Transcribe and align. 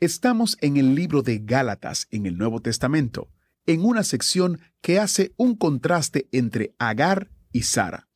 Estamos 0.00 0.56
en 0.62 0.78
el 0.78 0.94
libro 0.94 1.20
de 1.20 1.40
Gálatas 1.40 2.08
en 2.10 2.24
el 2.24 2.38
Nuevo 2.38 2.62
Testamento, 2.62 3.28
en 3.66 3.84
una 3.84 4.02
sección 4.02 4.58
que 4.80 4.98
hace 4.98 5.34
un 5.36 5.54
contraste 5.56 6.26
entre 6.32 6.74
Agar 6.78 7.30
y 7.52 7.64
Sara. 7.64 8.08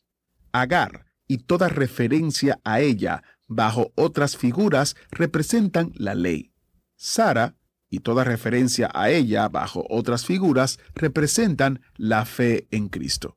Agar 0.50 1.04
y 1.28 1.38
toda 1.38 1.68
referencia 1.68 2.58
a 2.64 2.80
ella 2.80 3.22
bajo 3.46 3.92
otras 3.96 4.38
figuras 4.38 4.96
representan 5.10 5.92
la 5.96 6.14
ley. 6.14 6.54
Sara 6.96 7.58
y 7.90 8.00
toda 8.00 8.24
referencia 8.24 8.90
a 8.94 9.10
ella 9.10 9.46
bajo 9.50 9.84
otras 9.90 10.24
figuras 10.24 10.78
representan 10.94 11.82
la 11.96 12.24
fe 12.24 12.66
en 12.70 12.88
Cristo. 12.88 13.36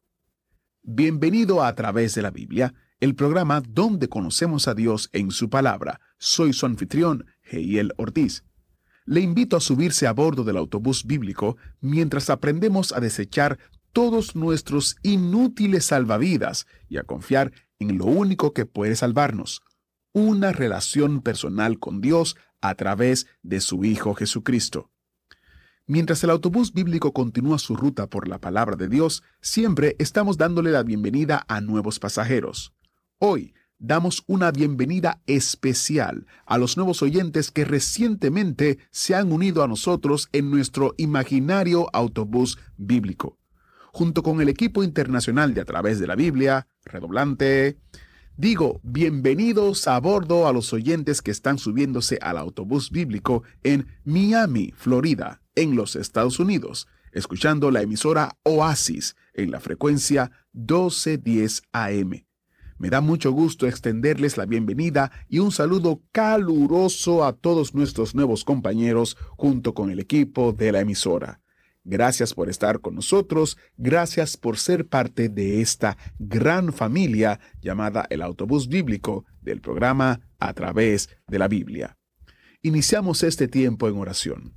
Bienvenido 0.84 1.62
a, 1.62 1.68
a 1.68 1.76
través 1.76 2.16
de 2.16 2.22
la 2.22 2.32
Biblia, 2.32 2.74
el 3.00 3.14
programa 3.16 3.62
donde 3.62 4.10
conocemos 4.10 4.68
a 4.68 4.74
Dios 4.74 5.10
en 5.14 5.32
su 5.32 5.50
palabra. 5.50 6.02
Soy 6.18 6.54
su 6.54 6.66
anfitrión, 6.66 7.26
Heiel 7.44 7.94
Ortiz. 7.98 8.44
Le 9.06 9.22
invito 9.22 9.56
a 9.56 9.62
subirse 9.62 10.08
a 10.08 10.14
bordo 10.14 10.44
del 10.44 10.58
autobús 10.58 11.06
bíblico 11.06 11.58
mientras 11.80 12.30
aprendemos 12.30 12.92
a 12.92 13.00
desechar 13.00 13.60
todos 13.94 14.36
nuestros 14.36 14.98
inútiles 15.04 15.86
salvavidas 15.86 16.68
y 16.90 16.98
a 16.98 17.04
confiar 17.04 17.52
en 17.80 17.98
lo 17.98 18.06
único 18.06 18.54
que 18.54 18.66
puede 18.66 18.96
salvarnos, 18.96 19.62
una 20.12 20.52
relación 20.52 21.22
personal 21.22 21.80
con 21.80 22.02
Dios 22.02 22.36
a 22.62 22.76
través 22.76 23.28
de 23.44 23.62
su 23.62 23.86
Hijo 23.86 24.16
Jesucristo. 24.16 24.90
Mientras 25.86 26.24
el 26.24 26.32
autobús 26.32 26.74
bíblico 26.74 27.14
continúa 27.14 27.60
su 27.60 27.76
ruta 27.76 28.08
por 28.08 28.28
la 28.28 28.40
palabra 28.40 28.76
de 28.76 28.90
Dios, 28.90 29.24
siempre 29.40 29.96
estamos 30.00 30.38
dándole 30.38 30.72
la 30.72 30.84
bienvenida 30.84 31.46
a 31.48 31.62
nuevos 31.62 32.00
pasajeros. 32.00 32.74
Hoy 33.20 33.56
damos 33.80 34.24
una 34.28 34.52
bienvenida 34.52 35.24
especial 35.26 36.28
a 36.46 36.60
los 36.60 36.78
nuevos 36.78 37.02
oyentes 37.02 37.50
que 37.50 37.66
recientemente 37.66 38.78
se 38.92 39.16
han 39.16 39.32
unido 39.32 39.64
a 39.64 39.68
nosotros 39.68 40.30
en 40.34 40.52
nuestro 40.52 40.94
imaginario 40.98 41.88
autobús 41.94 42.60
bíblico. 42.78 43.40
Junto 43.92 44.22
con 44.22 44.40
el 44.40 44.50
equipo 44.50 44.84
internacional 44.84 45.56
de 45.56 45.62
A 45.62 45.66
través 45.66 45.98
de 45.98 46.06
la 46.06 46.16
Biblia, 46.16 46.68
redoblante, 46.86 47.80
Digo, 48.36 48.82
bienvenidos 48.84 49.88
a 49.88 50.00
bordo 50.00 50.48
a 50.48 50.54
los 50.54 50.72
oyentes 50.72 51.24
que 51.24 51.32
están 51.32 51.58
subiéndose 51.58 52.20
al 52.22 52.38
autobús 52.38 52.92
bíblico 52.92 53.42
en 53.64 53.88
Miami, 54.04 54.76
Florida, 54.78 55.42
en 55.56 55.76
los 55.76 55.96
Estados 55.96 56.40
Unidos, 56.40 56.88
escuchando 57.12 57.72
la 57.72 57.82
emisora 57.82 58.38
Oasis 58.44 59.16
en 59.34 59.50
la 59.50 59.60
frecuencia 59.60 60.30
1210 60.54 61.64
AM. 61.72 62.27
Me 62.80 62.90
da 62.92 63.02
mucho 63.02 63.32
gusto 63.32 63.68
extenderles 63.68 64.38
la 64.38 64.46
bienvenida 64.46 65.12
y 65.28 65.40
un 65.40 65.52
saludo 65.52 66.04
caluroso 66.12 67.26
a 67.26 67.34
todos 67.34 67.74
nuestros 67.74 68.14
nuevos 68.14 68.44
compañeros 68.44 69.18
junto 69.32 69.74
con 69.74 69.90
el 69.90 70.00
equipo 70.00 70.54
de 70.54 70.72
la 70.72 70.82
emisora. 70.82 71.42
Gracias 71.84 72.36
por 72.36 72.50
estar 72.50 72.80
con 72.82 72.94
nosotros, 72.94 73.58
gracias 73.78 74.38
por 74.38 74.58
ser 74.58 74.88
parte 74.88 75.30
de 75.30 75.62
esta 75.62 75.98
gran 76.20 76.72
familia 76.72 77.40
llamada 77.62 78.06
el 78.12 78.22
autobús 78.22 78.68
bíblico 78.68 79.26
del 79.42 79.60
programa 79.60 80.20
A 80.38 80.54
través 80.54 81.10
de 81.28 81.40
la 81.40 81.48
Biblia. 81.48 81.98
Iniciamos 82.62 83.24
este 83.24 83.48
tiempo 83.48 83.88
en 83.88 83.98
oración. 83.98 84.54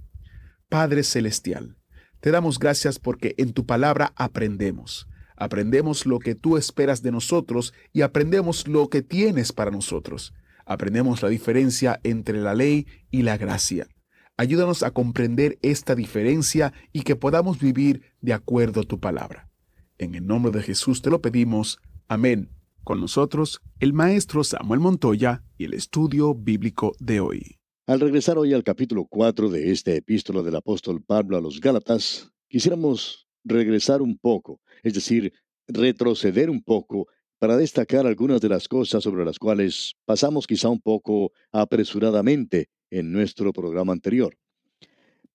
Padre 0.69 1.05
Celestial, 1.05 1.79
te 2.21 2.31
damos 2.31 2.59
gracias 2.59 2.99
porque 2.99 3.35
en 3.39 3.55
tu 3.55 3.65
palabra 3.65 4.13
aprendemos. 4.17 5.09
Aprendemos 5.41 6.05
lo 6.05 6.19
que 6.19 6.35
tú 6.35 6.59
esperas 6.59 7.03
de 7.03 7.11
nosotros 7.11 7.73
y 7.95 8.03
aprendemos 8.03 8.69
lo 8.69 8.91
que 8.91 9.01
tienes 9.01 9.53
para 9.53 9.71
nosotros. 9.71 10.35
Aprendemos 10.67 11.23
la 11.23 11.31
diferencia 11.31 11.99
entre 12.05 12.43
la 12.43 12.55
ley 12.55 12.87
y 13.11 13.23
la 13.23 13.39
gracia. 13.39 13.89
Ayúdanos 14.37 14.83
a 14.83 14.91
comprender 14.91 15.59
esta 15.63 15.95
diferencia 15.95 16.75
y 16.93 17.05
que 17.05 17.17
podamos 17.17 17.59
vivir 17.59 18.03
de 18.21 18.35
acuerdo 18.35 18.83
a 18.83 18.85
tu 18.85 19.01
palabra. 19.01 19.49
En 19.97 20.15
el 20.15 20.27
nombre 20.27 20.53
de 20.53 20.63
Jesús 20.63 21.01
te 21.01 21.09
lo 21.09 21.23
pedimos. 21.23 21.79
Amén. 22.07 22.51
Con 22.85 23.01
nosotros, 23.01 23.63
el 23.79 23.95
maestro 23.95 24.45
Samuel 24.45 24.81
Montoya 24.81 25.43
y 25.57 25.65
el 25.65 25.73
estudio 25.73 26.35
bíblico 26.35 26.93
de 26.99 27.21
hoy. 27.21 27.57
Al 27.87 27.99
regresar 27.99 28.37
hoy 28.37 28.53
al 28.53 28.63
capítulo 28.63 29.07
4 29.07 29.49
de 29.49 29.73
esta 29.73 29.93
epístola 29.93 30.43
del 30.43 30.57
apóstol 30.57 31.03
Pablo 31.03 31.39
a 31.39 31.41
los 31.41 31.63
Gálatas, 31.63 32.31
quisiéramos 32.49 33.27
regresar 33.43 34.03
un 34.03 34.19
poco, 34.19 34.61
es 34.83 34.95
decir, 34.95 35.33
retroceder 35.67 36.51
un 36.51 36.63
poco 36.63 37.09
para 37.39 37.57
destacar 37.57 38.07
algunas 38.07 38.41
de 38.41 38.51
las 38.51 38.69
cosas 38.69 39.03
sobre 39.03 39.25
las 39.25 39.39
cuales 39.39 39.95
pasamos 40.05 40.47
quizá 40.47 40.69
un 40.69 40.81
poco 40.81 41.33
apresuradamente 41.53 42.69
en 42.91 43.13
nuestro 43.13 43.53
programa 43.53 43.93
anterior. 43.93 44.37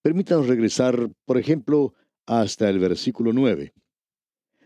Permítanos 0.02 0.48
regresar, 0.48 1.10
por 1.26 1.40
ejemplo, 1.40 1.96
hasta 2.28 2.70
el 2.70 2.78
versículo 2.80 3.34
9. 3.34 3.74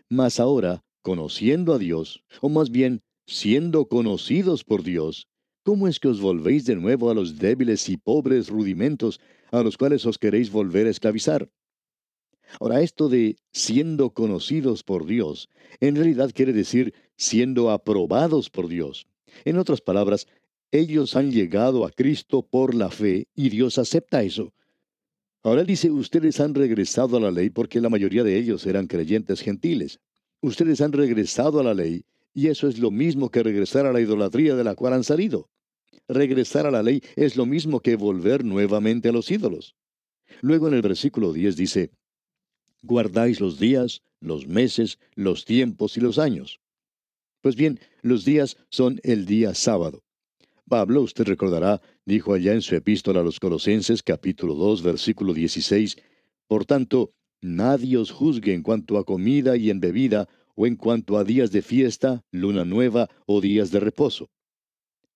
Mas 0.10 0.40
ahora, 0.40 0.84
conociendo 1.02 1.74
a 1.74 1.78
Dios, 1.78 2.24
o 2.42 2.50
más 2.50 2.72
bien, 2.72 3.02
siendo 3.26 3.88
conocidos 3.88 4.66
por 4.66 4.84
Dios, 4.84 5.30
¿cómo 5.64 5.88
es 5.88 6.00
que 6.00 6.10
os 6.10 6.20
volvéis 6.20 6.66
de 6.66 6.76
nuevo 6.76 7.10
a 7.10 7.14
los 7.14 7.38
débiles 7.38 7.88
y 7.88 7.96
pobres 7.96 8.50
rudimentos 8.50 9.22
a 9.52 9.64
los 9.64 9.78
cuales 9.78 10.06
os 10.06 10.18
queréis 10.18 10.52
volver 10.52 10.88
a 10.88 10.90
esclavizar? 10.90 11.50
Ahora, 12.60 12.82
esto 12.82 13.10
de 13.10 13.38
siendo 13.52 14.12
conocidos 14.12 14.84
por 14.84 15.06
Dios, 15.06 15.50
en 15.80 15.96
realidad 15.96 16.32
quiere 16.34 16.54
decir 16.54 16.94
siendo 17.16 17.70
aprobados 17.70 18.50
por 18.50 18.68
Dios. 18.68 19.08
En 19.46 19.58
otras 19.58 19.82
palabras, 19.82 20.28
ellos 20.72 21.16
han 21.16 21.32
llegado 21.32 21.86
a 21.86 21.92
Cristo 21.92 22.44
por 22.44 22.76
la 22.76 22.90
fe 22.90 23.28
y 23.36 23.50
Dios 23.50 23.78
acepta 23.78 24.24
eso. 24.24 24.54
Ahora 25.42 25.64
dice, 25.64 25.90
ustedes 25.90 26.40
han 26.40 26.54
regresado 26.54 27.18
a 27.18 27.20
la 27.20 27.32
ley 27.32 27.50
porque 27.50 27.82
la 27.82 27.90
mayoría 27.90 28.24
de 28.24 28.38
ellos 28.38 28.66
eran 28.66 28.88
creyentes 28.88 29.42
gentiles. 29.42 30.00
Ustedes 30.42 30.82
han 30.82 30.92
regresado 30.92 31.60
a 31.60 31.64
la 31.64 31.74
ley 31.74 32.04
y 32.34 32.48
eso 32.48 32.68
es 32.68 32.78
lo 32.80 32.92
mismo 32.92 33.30
que 33.30 33.44
regresar 33.44 33.86
a 33.86 33.94
la 33.94 34.02
idolatría 34.02 34.56
de 34.56 34.64
la 34.64 34.76
cual 34.76 34.94
han 34.94 35.04
salido. 35.04 35.50
Regresar 36.08 36.66
a 36.66 36.72
la 36.72 36.84
ley 36.84 37.02
es 37.16 37.36
lo 37.36 37.46
mismo 37.46 37.80
que 37.80 37.96
volver 37.96 38.44
nuevamente 38.44 39.10
a 39.10 39.12
los 39.12 39.32
ídolos. 39.32 39.76
Luego 40.42 40.68
en 40.68 40.74
el 40.74 40.82
versículo 40.82 41.34
10 41.34 41.56
dice, 41.56 41.92
guardáis 42.82 43.40
los 43.40 43.60
días, 43.60 44.02
los 44.20 44.48
meses, 44.48 45.00
los 45.16 45.46
tiempos 45.46 45.98
y 45.98 46.02
los 46.02 46.20
años. 46.20 46.60
Pues 47.42 47.56
bien, 47.56 47.80
los 48.02 48.26
días 48.26 48.58
son 48.70 49.00
el 49.04 49.26
día 49.26 49.54
sábado. 49.54 50.04
Pablo, 50.68 51.02
usted 51.02 51.26
recordará, 51.26 51.82
dijo 52.06 52.34
allá 52.34 52.54
en 52.54 52.62
su 52.62 52.76
epístola 52.76 53.22
a 53.22 53.24
los 53.24 53.40
Colosenses 53.40 54.04
capítulo 54.04 54.54
2 54.56 54.84
versículo 54.84 55.34
16, 55.34 55.98
Por 56.48 56.66
tanto, 56.66 57.14
nadie 57.42 57.98
os 57.98 58.12
juzgue 58.12 58.54
en 58.54 58.62
cuanto 58.62 58.98
a 58.98 59.06
comida 59.06 59.58
y 59.58 59.70
en 59.70 59.80
bebida, 59.80 60.28
o 60.56 60.68
en 60.68 60.76
cuanto 60.76 61.18
a 61.18 61.24
días 61.24 61.52
de 61.52 61.62
fiesta, 61.62 62.26
luna 62.32 62.66
nueva 62.66 63.10
o 63.26 63.40
días 63.40 63.72
de 63.72 63.80
reposo. 63.80 64.30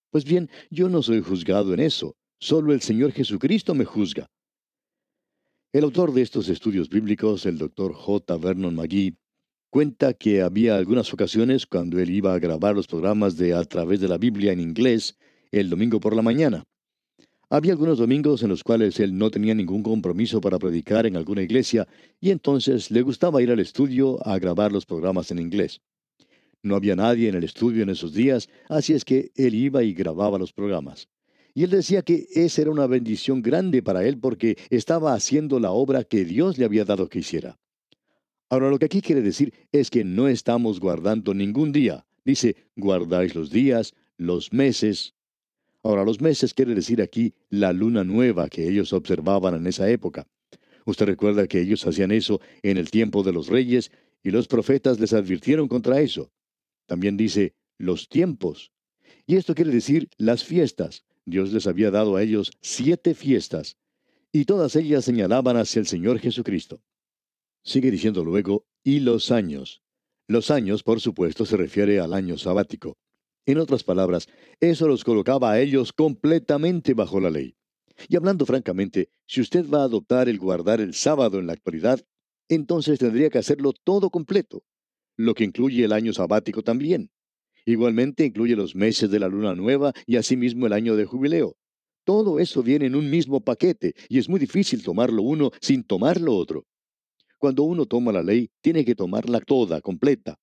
Pues 0.10 0.24
bien, 0.24 0.50
yo 0.70 0.88
no 0.88 1.02
soy 1.04 1.22
juzgado 1.22 1.74
en 1.74 1.82
eso, 1.82 2.16
solo 2.40 2.72
el 2.72 2.82
Señor 2.82 3.12
Jesucristo 3.12 3.76
me 3.76 3.84
juzga. 3.84 4.30
El 5.74 5.86
autor 5.86 6.14
de 6.14 6.22
estos 6.22 6.50
estudios 6.50 6.88
bíblicos, 6.88 7.48
el 7.48 7.58
doctor 7.58 7.94
J. 7.94 8.38
Vernon 8.38 8.76
McGee, 8.76 9.18
cuenta 9.72 10.14
que 10.14 10.44
había 10.44 10.76
algunas 10.76 11.12
ocasiones 11.12 11.66
cuando 11.66 12.00
él 12.00 12.12
iba 12.12 12.32
a 12.32 12.38
grabar 12.38 12.76
los 12.76 12.86
programas 12.86 13.38
de 13.38 13.56
A 13.56 13.64
través 13.64 14.00
de 14.00 14.08
la 14.08 14.20
Biblia 14.20 14.52
en 14.52 14.60
inglés, 14.60 15.18
el 15.52 15.72
domingo 15.72 16.00
por 16.00 16.16
la 16.16 16.22
mañana. 16.22 16.64
Había 17.50 17.72
algunos 17.72 17.98
domingos 17.98 18.44
en 18.44 18.50
los 18.50 18.64
cuales 18.64 19.00
él 19.00 19.18
no 19.18 19.32
tenía 19.32 19.56
ningún 19.56 19.82
compromiso 19.82 20.40
para 20.42 20.60
predicar 20.60 21.08
en 21.08 21.18
alguna 21.18 21.42
iglesia 21.42 21.88
y 22.22 22.30
entonces 22.30 22.92
le 22.92 23.02
gustaba 23.02 23.42
ir 23.42 23.50
al 23.50 23.60
estudio 23.60 24.20
a 24.28 24.38
grabar 24.38 24.72
los 24.72 24.86
programas 24.86 25.32
en 25.32 25.40
inglés. 25.40 25.82
No 26.62 26.76
había 26.76 26.96
nadie 26.96 27.30
en 27.30 27.36
el 27.36 27.46
estudio 27.46 27.82
en 27.82 27.90
esos 27.90 28.14
días, 28.14 28.48
así 28.70 28.94
es 28.94 29.04
que 29.04 29.32
él 29.34 29.56
iba 29.56 29.82
y 29.82 29.96
grababa 29.96 30.38
los 30.38 30.54
programas. 30.54 31.10
Y 31.54 31.64
él 31.64 31.70
decía 31.70 32.02
que 32.02 32.28
esa 32.34 32.62
era 32.62 32.72
una 32.72 32.88
bendición 32.88 33.42
grande 33.42 33.84
para 33.84 34.06
él 34.06 34.18
porque 34.18 34.58
estaba 34.70 35.14
haciendo 35.14 35.60
la 35.60 35.72
obra 35.72 36.04
que 36.04 36.26
Dios 36.26 36.58
le 36.58 36.66
había 36.66 36.86
dado 36.86 37.10
que 37.10 37.20
hiciera. 37.20 37.60
Ahora 38.50 38.70
lo 38.70 38.80
que 38.80 38.86
aquí 38.86 39.02
quiere 39.02 39.22
decir 39.22 39.54
es 39.72 39.90
que 39.90 40.04
no 40.04 40.28
estamos 40.28 40.80
guardando 40.80 41.34
ningún 41.34 41.72
día. 41.72 42.06
Dice, 42.26 42.56
guardáis 42.76 43.36
los 43.36 43.50
días, 43.52 43.94
los 44.18 44.54
meses, 44.54 45.14
Ahora, 45.86 46.06
los 46.06 46.22
meses 46.22 46.54
quiere 46.54 46.74
decir 46.74 47.02
aquí 47.02 47.34
la 47.50 47.74
luna 47.74 48.06
nueva 48.06 48.48
que 48.48 48.70
ellos 48.70 48.94
observaban 48.94 49.54
en 49.56 49.68
esa 49.68 49.90
época. 49.90 50.26
Usted 50.86 51.06
recuerda 51.06 51.46
que 51.46 51.60
ellos 51.60 51.86
hacían 51.86 52.12
eso 52.12 52.40
en 52.62 52.78
el 52.78 52.90
tiempo 52.90 53.22
de 53.22 53.34
los 53.34 53.50
reyes 53.50 53.92
y 54.24 54.32
los 54.32 54.48
profetas 54.48 55.02
les 55.02 55.12
advirtieron 55.12 55.68
contra 55.68 56.00
eso. 56.00 56.32
También 56.86 57.18
dice 57.18 57.54
los 57.78 58.08
tiempos. 58.08 58.72
Y 59.28 59.36
esto 59.36 59.56
quiere 59.56 59.72
decir 59.72 60.08
las 60.18 60.46
fiestas. 60.46 61.04
Dios 61.26 61.54
les 61.54 61.68
había 61.68 61.92
dado 61.92 62.16
a 62.16 62.24
ellos 62.24 62.52
siete 62.62 63.14
fiestas, 63.14 63.78
y 64.32 64.46
todas 64.46 64.76
ellas 64.76 65.06
señalaban 65.06 65.58
hacia 65.58 65.80
el 65.80 65.88
Señor 65.88 66.20
Jesucristo. 66.20 66.82
Sigue 67.64 67.92
diciendo 67.92 68.24
luego, 68.26 68.66
y 68.84 69.00
los 69.00 69.32
años. 69.32 69.82
Los 70.28 70.52
años, 70.52 70.84
por 70.84 71.00
supuesto, 71.00 71.46
se 71.46 71.58
refiere 71.58 72.00
al 72.00 72.14
año 72.14 72.38
sabático. 72.38 72.98
En 73.46 73.58
otras 73.58 73.84
palabras, 73.84 74.28
eso 74.60 74.88
los 74.88 75.04
colocaba 75.04 75.52
a 75.52 75.60
ellos 75.60 75.94
completamente 75.94 76.94
bajo 76.94 77.20
la 77.20 77.30
ley. 77.30 77.56
Y 78.10 78.16
hablando 78.16 78.46
francamente, 78.46 79.10
si 79.28 79.42
usted 79.42 79.70
va 79.70 79.82
a 79.82 79.86
adoptar 79.86 80.30
el 80.30 80.40
guardar 80.40 80.82
el 80.82 80.94
sábado 80.94 81.40
en 81.40 81.48
la 81.48 81.54
actualidad, 81.54 82.06
entonces 82.50 83.00
tendría 83.00 83.30
que 83.30 83.38
hacerlo 83.38 83.74
todo 83.74 84.10
completo, 84.10 84.64
lo 85.16 85.34
que 85.36 85.44
incluye 85.44 85.86
el 85.86 85.94
año 85.94 86.14
sabático 86.14 86.64
también. 86.64 87.12
Igualmente 87.66 88.26
incluye 88.26 88.56
los 88.56 88.76
meses 88.76 89.10
de 89.10 89.20
la 89.20 89.28
luna 89.28 89.56
nueva 89.56 89.94
y 90.06 90.18
asimismo 90.18 90.68
el 90.68 90.74
año 90.74 90.96
de 90.96 91.06
jubileo. 91.06 91.56
Todo 92.06 92.40
eso 92.40 92.62
viene 92.62 92.88
en 92.88 92.96
un 92.96 93.10
mismo 93.10 93.40
paquete 93.42 93.94
y 94.10 94.18
es 94.18 94.28
muy 94.28 94.40
difícil 94.40 94.84
tomarlo 94.84 95.24
uno 95.24 95.52
sin 95.62 95.84
tomar 95.84 96.20
lo 96.20 96.36
otro. 96.36 96.66
Cuando 97.38 97.64
uno 97.64 97.86
toma 97.86 98.12
la 98.12 98.24
ley, 98.24 98.50
tiene 98.62 98.84
que 98.84 98.96
tomarla 98.96 99.40
toda, 99.40 99.82
completa. 99.82 100.38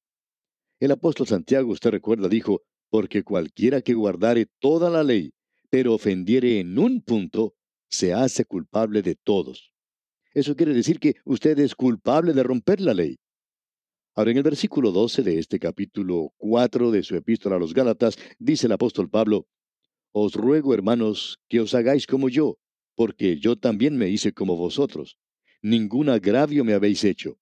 El 0.81 0.93
apóstol 0.93 1.26
Santiago, 1.26 1.70
usted 1.70 1.90
recuerda, 1.90 2.28
dijo, 2.28 2.62
porque 2.88 3.22
cualquiera 3.22 3.82
que 3.82 3.94
guardare 3.94 4.46
toda 4.58 4.88
la 4.90 5.02
ley, 5.02 5.32
pero 5.69 5.94
ofendiere 5.94 6.61
en 6.61 6.78
un 6.78 7.02
punto, 7.02 7.55
se 7.88 8.14
hace 8.14 8.44
culpable 8.44 9.02
de 9.02 9.14
todos. 9.14 9.72
Eso 10.32 10.56
quiere 10.56 10.72
decir 10.72 10.99
que 10.99 11.17
usted 11.25 11.58
es 11.58 11.75
culpable 11.75 12.32
de 12.32 12.43
romper 12.43 12.81
la 12.81 12.94
ley. 12.94 13.19
Ahora, 14.17 14.33
en 14.33 14.39
el 14.39 14.43
versículo 14.43 14.91
12 14.91 15.23
de 15.23 15.39
este 15.39 15.59
capítulo 15.61 16.33
4 16.39 16.91
de 16.91 17.03
su 17.05 17.15
epístola 17.15 17.57
a 17.57 17.59
los 17.61 17.73
Gálatas, 17.73 18.19
dice 18.39 18.67
el 18.67 18.73
apóstol 18.73 19.09
Pablo, 19.09 19.47
Os 20.12 20.35
ruego, 20.35 20.75
hermanos, 20.75 21.39
que 21.49 21.61
os 21.61 21.75
hagáis 21.75 22.07
como 22.07 22.29
yo, 22.29 22.59
porque 22.97 23.39
yo 23.39 23.57
también 23.57 23.97
me 23.97 24.09
hice 24.09 24.33
como 24.33 24.57
vosotros. 24.57 25.17
Ningún 25.62 26.09
agravio 26.09 26.65
me 26.65 26.75
habéis 26.75 27.05
hecho. 27.05 27.39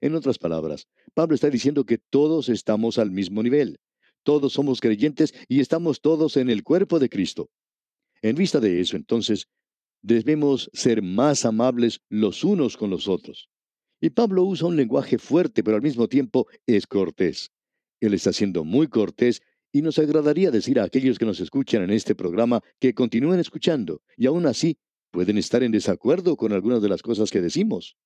En 0.00 0.14
otras 0.14 0.38
palabras, 0.38 0.86
Pablo 1.12 1.34
está 1.34 1.50
diciendo 1.50 1.84
que 1.84 1.98
todos 1.98 2.48
estamos 2.48 2.98
al 2.98 3.10
mismo 3.10 3.42
nivel. 3.42 3.78
Todos 4.22 4.54
somos 4.54 4.80
creyentes 4.80 5.34
y 5.46 5.60
estamos 5.60 6.00
todos 6.00 6.38
en 6.38 6.48
el 6.48 6.62
cuerpo 6.62 6.98
de 6.98 7.10
Cristo. 7.10 7.50
En 8.22 8.34
vista 8.34 8.60
de 8.60 8.80
eso, 8.80 8.96
entonces, 8.96 9.46
debemos 10.00 10.70
ser 10.72 11.02
más 11.02 11.44
amables 11.44 12.00
los 12.08 12.44
unos 12.44 12.76
con 12.76 12.88
los 12.88 13.08
otros. 13.08 13.50
Y 14.00 14.10
Pablo 14.10 14.44
usa 14.44 14.68
un 14.68 14.76
lenguaje 14.76 15.18
fuerte, 15.18 15.64
pero 15.64 15.76
al 15.76 15.82
mismo 15.82 16.08
tiempo 16.08 16.46
es 16.66 16.86
cortés. 16.86 17.50
Él 18.00 18.14
está 18.14 18.32
siendo 18.32 18.64
muy 18.64 18.86
cortés 18.86 19.42
y 19.72 19.82
nos 19.82 19.98
agradaría 19.98 20.50
decir 20.50 20.78
a 20.78 20.84
aquellos 20.84 21.18
que 21.18 21.24
nos 21.24 21.40
escuchan 21.40 21.82
en 21.82 21.90
este 21.90 22.14
programa 22.14 22.62
que 22.78 22.94
continúen 22.94 23.40
escuchando 23.40 24.02
y 24.16 24.26
aún 24.26 24.46
así 24.46 24.78
pueden 25.10 25.36
estar 25.36 25.62
en 25.62 25.72
desacuerdo 25.72 26.36
con 26.36 26.52
algunas 26.52 26.80
de 26.80 26.88
las 26.88 27.02
cosas 27.02 27.30
que 27.30 27.40
decimos. 27.40 27.96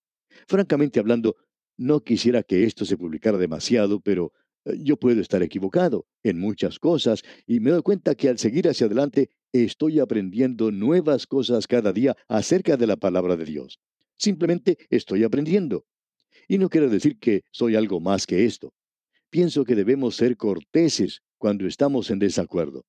Francamente 0.47 0.99
hablando, 0.99 1.37
no 1.77 2.01
quisiera 2.01 2.43
que 2.43 2.65
esto 2.65 2.85
se 2.85 2.97
publicara 2.97 3.39
demasiado, 3.39 4.01
pero 4.01 4.33
eh, 4.65 4.79
yo 4.81 4.97
puedo 4.97 5.21
estar 5.21 5.43
equivocado 5.43 6.07
en 6.23 6.39
muchas 6.39 6.79
cosas 6.79 7.23
y 7.47 7.61
me 7.61 7.71
doy 7.71 7.83
cuenta 7.83 8.15
que 8.15 8.29
al 8.29 8.39
seguir 8.39 8.69
hacia 8.69 8.87
adelante 8.87 9.31
estoy 9.53 10.01
aprendiendo 10.01 10.71
nuevas 10.71 11.27
cosas 11.27 11.67
cada 11.67 11.93
día 11.93 12.17
acerca 12.29 12.77
de 12.77 12.87
la 12.87 12.97
palabra 12.97 13.37
de 13.37 13.45
Dios. 13.45 13.81
Simplemente 14.23 14.79
estoy 14.89 15.25
aprendiendo. 15.25 15.85
Y 16.47 16.59
no 16.59 16.69
quiero 16.69 16.89
decir 16.89 17.19
que 17.19 17.43
soy 17.51 17.75
algo 17.75 17.99
más 17.99 18.25
que 18.25 18.45
esto. 18.45 18.73
Pienso 19.31 19.65
que 19.65 19.75
debemos 19.75 20.15
ser 20.15 20.37
corteses 20.37 21.23
cuando 21.39 21.67
estamos 21.67 22.09
en 22.09 22.21
desacuerdo. 22.21 22.85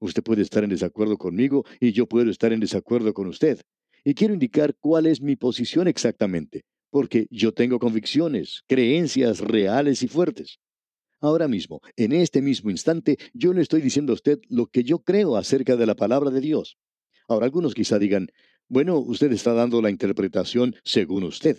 Usted 0.00 0.22
puede 0.22 0.42
estar 0.42 0.64
en 0.64 0.68
desacuerdo 0.68 1.16
conmigo 1.16 1.64
y 1.80 1.92
yo 1.92 2.06
puedo 2.06 2.30
estar 2.30 2.52
en 2.52 2.60
desacuerdo 2.60 3.14
con 3.14 3.26
usted. 3.26 3.62
Y 4.04 4.12
quiero 4.12 4.34
indicar 4.34 4.76
cuál 4.78 5.06
es 5.06 5.22
mi 5.22 5.34
posición 5.34 5.88
exactamente, 5.88 6.66
porque 6.90 7.26
yo 7.30 7.54
tengo 7.54 7.78
convicciones, 7.78 8.62
creencias 8.68 9.40
reales 9.40 10.02
y 10.02 10.08
fuertes. 10.08 10.58
Ahora 11.22 11.48
mismo, 11.48 11.80
en 11.96 12.12
este 12.12 12.42
mismo 12.42 12.70
instante, 12.70 13.16
yo 13.32 13.54
le 13.54 13.62
estoy 13.62 13.80
diciendo 13.80 14.12
a 14.12 14.16
usted 14.16 14.40
lo 14.50 14.66
que 14.66 14.84
yo 14.84 14.98
creo 14.98 15.36
acerca 15.36 15.74
de 15.74 15.86
la 15.86 15.94
palabra 15.94 16.30
de 16.30 16.42
Dios. 16.42 16.76
Ahora, 17.28 17.46
algunos 17.46 17.74
quizá 17.74 17.98
digan, 17.98 18.28
bueno, 18.68 18.98
usted 18.98 19.32
está 19.32 19.52
dando 19.52 19.80
la 19.80 19.90
interpretación 19.90 20.74
según 20.84 21.24
usted. 21.24 21.58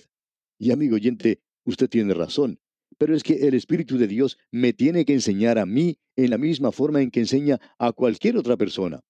Y 0.57 0.71
amigo 0.71 0.95
oyente, 0.95 1.41
usted 1.63 1.89
tiene 1.89 2.13
razón. 2.13 2.59
Pero 2.97 3.15
es 3.15 3.23
que 3.23 3.47
el 3.47 3.53
Espíritu 3.53 3.97
de 3.97 4.07
Dios 4.07 4.37
me 4.51 4.73
tiene 4.73 5.05
que 5.05 5.13
enseñar 5.13 5.57
a 5.57 5.65
mí 5.65 5.99
en 6.15 6.31
la 6.31 6.37
misma 6.37 6.71
forma 6.71 7.01
en 7.01 7.11
que 7.11 7.19
enseña 7.19 7.59
a 7.77 7.91
cualquier 7.91 8.37
otra 8.37 8.57
persona. 8.57 9.01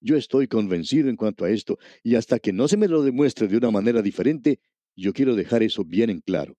Yo 0.00 0.16
estoy 0.16 0.48
convencido 0.48 1.08
en 1.08 1.16
cuanto 1.16 1.44
a 1.44 1.50
esto, 1.50 1.78
y 2.02 2.14
hasta 2.14 2.38
que 2.38 2.52
no 2.52 2.68
se 2.68 2.76
me 2.76 2.88
lo 2.88 3.02
demuestre 3.02 3.48
de 3.48 3.56
una 3.56 3.70
manera 3.70 4.02
diferente, 4.02 4.60
yo 4.96 5.12
quiero 5.12 5.34
dejar 5.34 5.62
eso 5.62 5.84
bien 5.84 6.10
en 6.10 6.20
claro. 6.20 6.56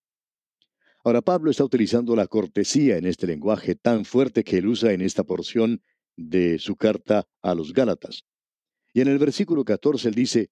Ahora 1.03 1.21
Pablo 1.21 1.51
está 1.51 1.63
utilizando 1.63 2.15
la 2.15 2.27
cortesía 2.27 2.97
en 2.97 3.05
este 3.05 3.27
lenguaje 3.27 3.75
tan 3.75 4.03
fuerte 4.03 4.43
que 4.43 4.57
él 4.57 4.67
usa 4.67 4.91
en 4.91 5.01
esta 5.01 5.23
porción 5.23 5.81
de 6.17 6.59
su 6.59 6.75
carta 6.75 7.27
a 7.41 7.55
los 7.55 7.73
Gálatas. 7.73 8.25
Y 8.93 9.01
en 9.01 9.07
el 9.07 9.19
versículo 9.19 9.63
14 9.63 10.09
él 10.09 10.15
dice, 10.15 10.49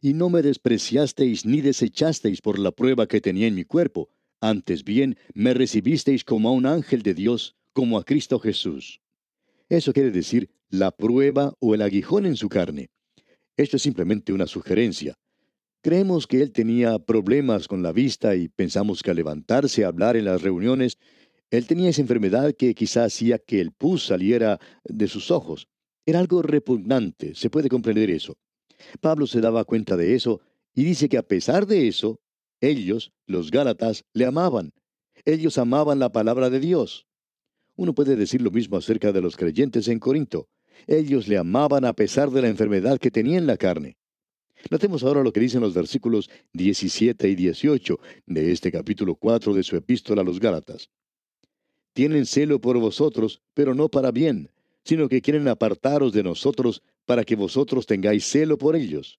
Y 0.00 0.14
no 0.14 0.30
me 0.30 0.42
despreciasteis 0.42 1.44
ni 1.44 1.60
desechasteis 1.60 2.40
por 2.40 2.58
la 2.58 2.72
prueba 2.72 3.06
que 3.06 3.20
tenía 3.20 3.46
en 3.46 3.54
mi 3.54 3.64
cuerpo, 3.64 4.10
antes 4.40 4.84
bien 4.84 5.16
me 5.34 5.54
recibisteis 5.54 6.24
como 6.24 6.48
a 6.48 6.52
un 6.52 6.66
ángel 6.66 7.02
de 7.02 7.14
Dios, 7.14 7.56
como 7.72 7.98
a 7.98 8.04
Cristo 8.04 8.38
Jesús. 8.38 9.00
Eso 9.68 9.92
quiere 9.92 10.10
decir 10.10 10.50
la 10.68 10.90
prueba 10.90 11.54
o 11.60 11.74
el 11.74 11.82
aguijón 11.82 12.26
en 12.26 12.36
su 12.36 12.48
carne. 12.48 12.90
Esto 13.56 13.76
es 13.76 13.82
simplemente 13.82 14.32
una 14.32 14.46
sugerencia. 14.46 15.18
Creemos 15.82 16.26
que 16.26 16.42
él 16.42 16.52
tenía 16.52 16.98
problemas 16.98 17.68
con 17.68 17.82
la 17.82 17.92
vista 17.92 18.34
y 18.34 18.48
pensamos 18.48 19.02
que 19.02 19.10
al 19.10 19.16
levantarse 19.16 19.84
a 19.84 19.88
hablar 19.88 20.16
en 20.16 20.24
las 20.24 20.42
reuniones, 20.42 20.98
él 21.50 21.66
tenía 21.66 21.90
esa 21.90 22.02
enfermedad 22.02 22.54
que 22.54 22.74
quizá 22.74 23.04
hacía 23.04 23.38
que 23.38 23.60
el 23.60 23.72
pus 23.72 24.06
saliera 24.06 24.58
de 24.84 25.06
sus 25.06 25.30
ojos. 25.30 25.68
Era 26.06 26.20
algo 26.20 26.40
repugnante, 26.40 27.34
se 27.34 27.50
puede 27.50 27.68
comprender 27.68 28.10
eso. 28.10 28.38
Pablo 29.00 29.26
se 29.26 29.40
daba 29.40 29.64
cuenta 29.64 29.96
de 29.96 30.14
eso 30.14 30.40
y 30.72 30.84
dice 30.84 31.08
que 31.08 31.18
a 31.18 31.22
pesar 31.22 31.66
de 31.66 31.88
eso, 31.88 32.20
ellos, 32.60 33.12
los 33.26 33.50
Gálatas, 33.50 34.04
le 34.12 34.24
amaban. 34.24 34.72
Ellos 35.24 35.58
amaban 35.58 35.98
la 35.98 36.12
palabra 36.12 36.48
de 36.48 36.60
Dios. 36.60 37.06
Uno 37.74 37.92
puede 37.92 38.14
decir 38.14 38.40
lo 38.40 38.52
mismo 38.52 38.76
acerca 38.76 39.10
de 39.12 39.20
los 39.20 39.36
creyentes 39.36 39.88
en 39.88 39.98
Corinto. 39.98 40.48
Ellos 40.86 41.26
le 41.26 41.38
amaban 41.38 41.84
a 41.84 41.92
pesar 41.92 42.30
de 42.30 42.42
la 42.42 42.48
enfermedad 42.48 42.98
que 42.98 43.10
tenía 43.10 43.38
en 43.38 43.46
la 43.46 43.56
carne. 43.56 43.96
Notemos 44.70 45.02
ahora 45.02 45.22
lo 45.22 45.32
que 45.32 45.40
dicen 45.40 45.60
los 45.60 45.74
versículos 45.74 46.30
17 46.52 47.28
y 47.28 47.34
18 47.34 47.98
de 48.26 48.52
este 48.52 48.70
capítulo 48.70 49.16
4 49.16 49.54
de 49.54 49.62
su 49.62 49.76
epístola 49.76 50.22
a 50.22 50.24
los 50.24 50.38
Gálatas. 50.38 50.88
Tienen 51.92 52.26
celo 52.26 52.60
por 52.60 52.78
vosotros, 52.78 53.42
pero 53.54 53.74
no 53.74 53.88
para 53.88 54.10
bien, 54.10 54.50
sino 54.86 55.08
que 55.08 55.20
quieren 55.20 55.48
apartaros 55.48 56.12
de 56.12 56.22
nosotros 56.22 56.80
para 57.06 57.24
que 57.24 57.34
vosotros 57.34 57.86
tengáis 57.86 58.24
celo 58.24 58.56
por 58.56 58.76
ellos. 58.76 59.18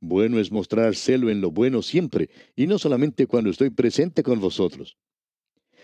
Bueno 0.00 0.40
es 0.40 0.50
mostrar 0.50 0.96
celo 0.96 1.30
en 1.30 1.40
lo 1.40 1.52
bueno 1.52 1.80
siempre, 1.80 2.28
y 2.56 2.66
no 2.66 2.76
solamente 2.76 3.28
cuando 3.28 3.50
estoy 3.50 3.70
presente 3.70 4.24
con 4.24 4.40
vosotros. 4.40 4.96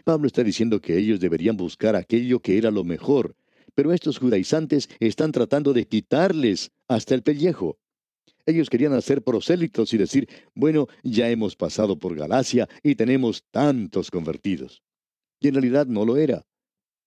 Pablo 0.05 0.27
está 0.27 0.43
diciendo 0.43 0.81
que 0.81 0.99
ellos 0.99 1.21
deberían 1.21 1.57
buscar 1.57 1.95
aquello 1.95 2.41
que 2.41 2.59
era 2.59 2.73
lo 2.73 2.83
mejor, 2.83 3.37
pero 3.77 3.93
estos 3.93 4.19
judaizantes 4.19 4.89
están 4.99 5.31
tratando 5.31 5.73
de 5.73 5.87
quitarles 5.87 6.73
hasta 6.89 7.15
el 7.15 7.23
pellejo. 7.23 7.79
Ellos 8.45 8.69
querían 8.69 8.93
hacer 8.93 9.23
prosélitos 9.23 9.95
y 9.95 9.99
decir, 9.99 10.29
bueno, 10.53 10.89
ya 11.05 11.31
hemos 11.31 11.55
pasado 11.55 11.97
por 11.97 12.17
Galacia 12.17 12.69
y 12.83 12.97
tenemos 12.97 13.45
tantos 13.53 14.11
convertidos. 14.11 14.83
Y 15.39 15.47
en 15.47 15.55
realidad 15.55 15.87
no 15.87 16.05
lo 16.05 16.17
era. 16.17 16.45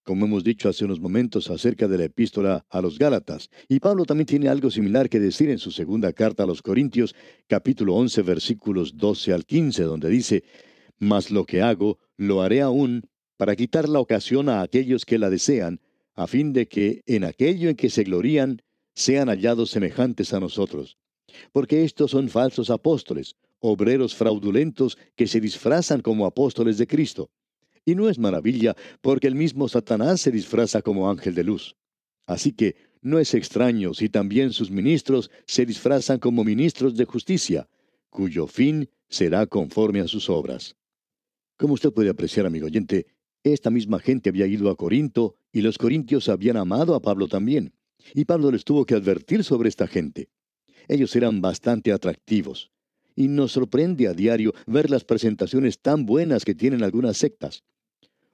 Como 0.05 0.25
hemos 0.25 0.43
dicho 0.43 0.69
hace 0.69 0.85
unos 0.85 1.01
momentos 1.01 1.49
acerca 1.49 1.87
de 1.87 1.97
la 1.97 2.05
epístola 2.05 2.65
a 2.69 2.79
los 2.79 2.97
Gálatas, 2.97 3.49
y 3.67 3.79
Pablo 3.79 4.05
también 4.05 4.27
tiene 4.27 4.47
algo 4.47 4.71
similar 4.71 5.09
que 5.09 5.19
decir 5.19 5.49
en 5.49 5.57
su 5.57 5.71
segunda 5.71 6.13
carta 6.13 6.43
a 6.43 6.45
los 6.45 6.61
Corintios, 6.61 7.15
capítulo 7.47 7.95
11, 7.95 8.21
versículos 8.21 8.95
12 8.95 9.33
al 9.33 9.45
15, 9.45 9.83
donde 9.83 10.09
dice, 10.09 10.43
Mas 10.99 11.31
lo 11.31 11.45
que 11.45 11.61
hago, 11.61 11.97
lo 12.17 12.41
haré 12.41 12.61
aún 12.61 13.09
para 13.35 13.55
quitar 13.55 13.89
la 13.89 13.99
ocasión 13.99 14.47
a 14.47 14.61
aquellos 14.61 15.05
que 15.05 15.17
la 15.17 15.29
desean, 15.29 15.81
a 16.13 16.27
fin 16.27 16.53
de 16.53 16.67
que 16.67 17.01
en 17.05 17.23
aquello 17.23 17.69
en 17.69 17.75
que 17.75 17.89
se 17.89 18.03
glorían 18.03 18.61
sean 18.93 19.27
hallados 19.27 19.71
semejantes 19.71 20.33
a 20.33 20.39
nosotros 20.39 20.97
porque 21.51 21.83
estos 21.83 22.11
son 22.11 22.29
falsos 22.29 22.69
apóstoles, 22.69 23.35
obreros 23.59 24.15
fraudulentos 24.15 24.97
que 25.15 25.27
se 25.27 25.39
disfrazan 25.39 26.01
como 26.01 26.25
apóstoles 26.25 26.77
de 26.77 26.87
Cristo. 26.87 27.29
Y 27.85 27.95
no 27.95 28.09
es 28.09 28.17
maravilla, 28.17 28.75
porque 29.01 29.27
el 29.27 29.35
mismo 29.35 29.69
Satanás 29.69 30.21
se 30.21 30.31
disfraza 30.31 30.81
como 30.81 31.09
ángel 31.09 31.35
de 31.35 31.43
luz. 31.43 31.75
Así 32.25 32.51
que 32.51 32.75
no 33.01 33.19
es 33.19 33.35
extraño 33.35 33.93
si 33.93 34.09
también 34.09 34.51
sus 34.51 34.71
ministros 34.71 35.29
se 35.45 35.65
disfrazan 35.65 36.17
como 36.17 36.43
ministros 36.43 36.97
de 36.97 37.05
justicia, 37.05 37.69
cuyo 38.09 38.47
fin 38.47 38.89
será 39.07 39.45
conforme 39.45 39.99
a 39.99 40.07
sus 40.07 40.29
obras. 40.29 40.75
Como 41.57 41.75
usted 41.75 41.93
puede 41.93 42.09
apreciar, 42.09 42.47
amigo 42.47 42.65
oyente, 42.65 43.05
esta 43.43 43.69
misma 43.69 43.99
gente 43.99 44.29
había 44.29 44.47
ido 44.47 44.71
a 44.71 44.75
Corinto 44.75 45.35
y 45.51 45.61
los 45.61 45.77
corintios 45.77 46.29
habían 46.29 46.57
amado 46.57 46.95
a 46.95 47.01
Pablo 47.01 47.27
también. 47.27 47.73
Y 48.13 48.25
Pablo 48.25 48.51
les 48.51 48.65
tuvo 48.65 48.85
que 48.85 48.95
advertir 48.95 49.43
sobre 49.43 49.69
esta 49.69 49.87
gente. 49.87 50.29
Ellos 50.87 51.15
eran 51.15 51.41
bastante 51.41 51.91
atractivos. 51.91 52.71
Y 53.15 53.27
nos 53.27 53.51
sorprende 53.51 54.07
a 54.07 54.13
diario 54.13 54.53
ver 54.65 54.89
las 54.89 55.03
presentaciones 55.03 55.79
tan 55.79 56.05
buenas 56.05 56.43
que 56.43 56.55
tienen 56.55 56.83
algunas 56.83 57.17
sectas. 57.17 57.63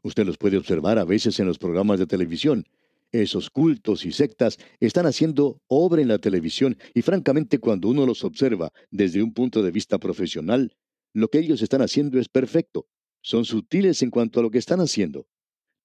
Usted 0.04 0.26
los 0.26 0.38
puede 0.38 0.58
observar 0.58 0.98
a 0.98 1.06
veces 1.06 1.40
en 1.40 1.48
los 1.48 1.60
programas 1.60 2.00
de 2.00 2.08
televisión. 2.08 2.66
Esos 3.12 3.50
cultos 3.50 4.06
y 4.06 4.12
sectas 4.12 4.58
están 4.80 5.06
haciendo 5.06 5.62
obra 5.68 6.02
en 6.02 6.08
la 6.08 6.18
televisión 6.18 6.78
y 6.94 7.02
francamente 7.02 7.60
cuando 7.60 7.90
uno 7.90 8.06
los 8.06 8.24
observa 8.24 8.72
desde 8.90 9.22
un 9.22 9.34
punto 9.34 9.62
de 9.62 9.72
vista 9.72 9.98
profesional, 9.98 10.76
lo 11.14 11.28
que 11.28 11.40
ellos 11.40 11.62
están 11.62 11.82
haciendo 11.82 12.20
es 12.20 12.30
perfecto. 12.30 12.88
Son 13.22 13.46
sutiles 13.46 14.02
en 14.02 14.10
cuanto 14.10 14.40
a 14.40 14.44
lo 14.44 14.50
que 14.50 14.58
están 14.58 14.80
haciendo. 14.80 15.28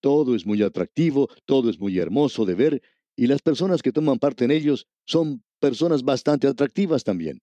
Todo 0.00 0.37
es 0.37 0.46
muy 0.46 0.62
atractivo, 0.62 1.28
todo 1.44 1.68
es 1.68 1.78
muy 1.80 1.99
hermoso 1.99 2.44
de 2.44 2.54
ver 2.54 2.82
y 3.16 3.26
las 3.26 3.42
personas 3.42 3.82
que 3.82 3.92
toman 3.92 4.18
parte 4.18 4.44
en 4.44 4.52
ellos 4.52 4.87
son 5.04 5.42
personas 5.58 6.04
bastante 6.04 6.46
atractivas 6.46 7.02
también. 7.02 7.40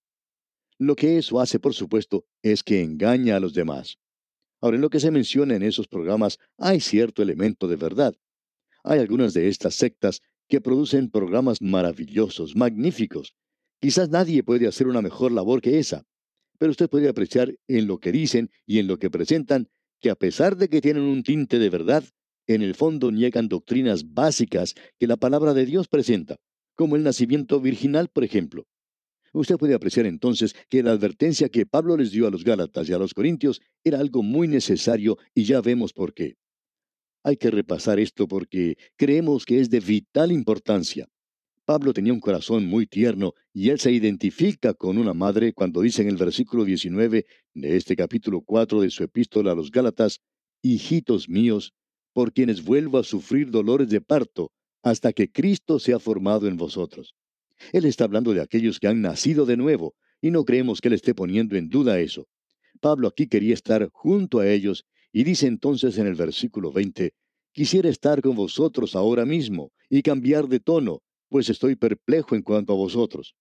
Lo 0.80 0.96
que 0.96 1.18
eso 1.18 1.40
hace, 1.40 1.60
por 1.60 1.74
supuesto, 1.74 2.26
es 2.42 2.64
que 2.64 2.82
engaña 2.82 3.36
a 3.36 3.40
los 3.40 3.54
demás. 3.54 3.98
Ahora, 4.64 4.78
en 4.78 4.82
lo 4.82 4.90
que 4.90 5.02
se 5.02 5.12
menciona 5.12 5.58
en 5.58 5.62
esos 5.62 5.90
programas 5.90 6.40
hay 6.58 6.80
cierto 6.80 7.22
elemento 7.22 7.68
de 7.68 7.76
verdad. 7.76 8.16
Hay 8.86 9.00
algunas 9.00 9.34
de 9.34 9.50
estas 9.50 9.76
sectas 9.76 10.22
que 10.48 10.62
producen 10.62 11.12
programas 11.12 11.62
maravillosos, 11.62 12.56
magníficos. 12.56 13.36
Quizás 13.82 14.08
nadie 14.08 14.42
puede 14.42 14.66
hacer 14.66 14.88
una 14.88 15.02
mejor 15.02 15.34
labor 15.34 15.62
que 15.62 15.80
esa, 15.80 16.06
pero 16.60 16.72
usted 16.72 16.90
puede 16.90 17.10
apreciar 17.10 17.54
en 17.68 17.88
lo 17.88 17.98
que 18.00 18.14
dicen 18.14 18.52
y 18.66 18.80
en 18.80 18.88
lo 18.88 19.00
que 19.00 19.10
presentan 19.10 19.68
que 20.00 20.10
a 20.10 20.16
pesar 20.16 20.56
de 20.56 20.70
que 20.70 20.80
tienen 20.80 21.04
un 21.04 21.24
tinte 21.24 21.60
de 21.60 21.70
verdad, 21.70 22.06
en 22.48 22.62
el 22.62 22.74
fondo 22.74 23.12
niegan 23.12 23.50
doctrinas 23.50 24.14
básicas 24.14 24.76
que 24.98 25.08
la 25.08 25.18
palabra 25.18 25.54
de 25.54 25.66
Dios 25.66 25.90
presenta, 25.90 26.38
como 26.78 26.96
el 26.96 27.04
nacimiento 27.04 27.60
virginal, 27.60 28.08
por 28.08 28.24
ejemplo. 28.24 28.66
Usted 29.34 29.58
puede 29.58 29.74
apreciar 29.74 30.06
entonces 30.06 30.56
que 30.70 30.84
la 30.84 30.92
advertencia 30.92 31.50
que 31.50 31.66
Pablo 31.66 31.98
les 31.98 32.12
dio 32.12 32.28
a 32.28 32.32
los 32.32 32.44
Gálatas 32.44 32.88
y 32.88 32.94
a 32.94 33.00
los 33.00 33.16
Corintios 33.16 33.62
era 33.84 34.00
algo 34.00 34.22
muy 34.22 34.48
necesario 34.48 35.18
y 35.34 35.44
ya 35.44 35.60
vemos 35.60 35.92
por 35.92 36.14
qué. 36.14 36.36
Hay 37.24 37.38
que 37.38 37.50
repasar 37.50 38.00
esto 38.00 38.28
porque 38.28 38.78
creemos 38.96 39.46
que 39.46 39.60
es 39.60 39.72
de 39.72 39.80
vital 39.80 40.32
importancia. 40.32 41.08
Pablo 41.66 41.94
tenía 41.94 42.14
un 42.14 42.20
corazón 42.20 42.68
muy 42.68 42.86
tierno 42.86 43.34
y 43.54 43.70
él 43.70 43.80
se 43.80 43.92
identifica 43.92 44.74
con 44.74 44.98
una 44.98 45.14
madre 45.14 45.54
cuando 45.54 45.82
dice 45.82 46.04
en 46.04 46.10
el 46.10 46.18
versículo 46.18 46.64
19 46.64 47.26
de 47.54 47.78
este 47.78 47.96
capítulo 47.96 48.42
4 48.42 48.82
de 48.82 48.90
su 48.92 49.04
epístola 49.04 49.54
a 49.54 49.56
los 49.56 49.72
Gálatas, 49.72 50.20
Hijitos 50.62 51.28
míos, 51.28 51.74
por 52.14 52.34
quienes 52.34 52.64
vuelvo 52.64 53.00
a 53.00 53.04
sufrir 53.04 53.50
dolores 53.50 53.90
de 53.90 54.02
parto, 54.02 54.52
hasta 54.84 55.12
que 55.12 55.32
Cristo 55.32 55.80
sea 55.80 56.00
formado 56.00 56.48
en 56.48 56.58
vosotros. 56.58 57.16
Él 57.72 57.86
está 57.86 58.04
hablando 58.04 58.34
de 58.34 58.42
aquellos 58.42 58.80
que 58.80 58.88
han 58.88 59.02
nacido 59.02 59.46
de 59.46 59.58
nuevo, 59.58 59.96
y 60.22 60.32
no 60.32 60.46
creemos 60.46 60.82
que 60.82 60.90
él 60.90 60.94
esté 60.94 61.14
poniendo 61.14 61.56
en 61.56 61.70
duda 61.70 62.00
eso. 62.00 62.28
Pablo 62.82 63.08
aquí 63.08 63.28
quería 63.28 63.54
estar 63.54 63.90
junto 63.92 64.40
a 64.40 64.50
ellos, 64.50 64.86
y 65.12 65.24
dice 65.24 65.48
entonces 65.48 65.98
en 65.98 66.08
el 66.08 66.16
versículo 66.16 66.72
20, 66.72 67.14
Quisiera 67.52 67.90
estar 67.90 68.22
con 68.22 68.36
vosotros 68.36 68.96
ahora 68.96 69.26
mismo, 69.26 69.72
y 69.90 70.02
cambiar 70.02 70.48
de 70.48 70.60
tono, 70.60 71.02
pues 71.30 71.50
estoy 71.50 71.76
perplejo 71.76 72.36
en 72.36 72.42
cuanto 72.42 72.74
a 72.74 72.76
vosotros. 72.76 73.36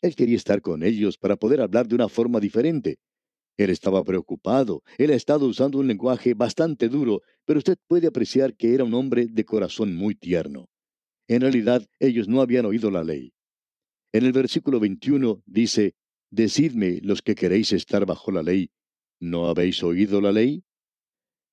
Él 0.00 0.14
quería 0.14 0.36
estar 0.36 0.62
con 0.62 0.82
ellos 0.82 1.18
para 1.18 1.36
poder 1.36 1.60
hablar 1.60 1.88
de 1.88 1.96
una 1.96 2.08
forma 2.08 2.38
diferente, 2.40 2.98
él 3.58 3.70
estaba 3.70 4.02
preocupado, 4.02 4.82
él 4.98 5.10
ha 5.10 5.14
estado 5.14 5.46
usando 5.46 5.78
un 5.78 5.86
lenguaje 5.86 6.34
bastante 6.34 6.88
duro, 6.88 7.20
pero 7.44 7.58
usted 7.58 7.76
puede 7.86 8.06
apreciar 8.06 8.56
que 8.56 8.74
era 8.74 8.84
un 8.84 8.94
hombre 8.94 9.26
de 9.26 9.44
corazón 9.44 9.94
muy 9.94 10.14
tierno. 10.14 10.68
En 11.28 11.42
realidad, 11.42 11.86
ellos 11.98 12.28
no 12.28 12.40
habían 12.40 12.66
oído 12.66 12.90
la 12.90 13.04
ley. 13.04 13.32
En 14.12 14.24
el 14.24 14.32
versículo 14.32 14.78
21 14.78 15.42
dice, 15.46 15.94
Decidme 16.30 17.00
los 17.02 17.22
que 17.22 17.34
queréis 17.34 17.72
estar 17.72 18.06
bajo 18.06 18.30
la 18.30 18.42
ley, 18.42 18.70
¿no 19.20 19.48
habéis 19.48 19.82
oído 19.82 20.20
la 20.20 20.32
ley? 20.32 20.64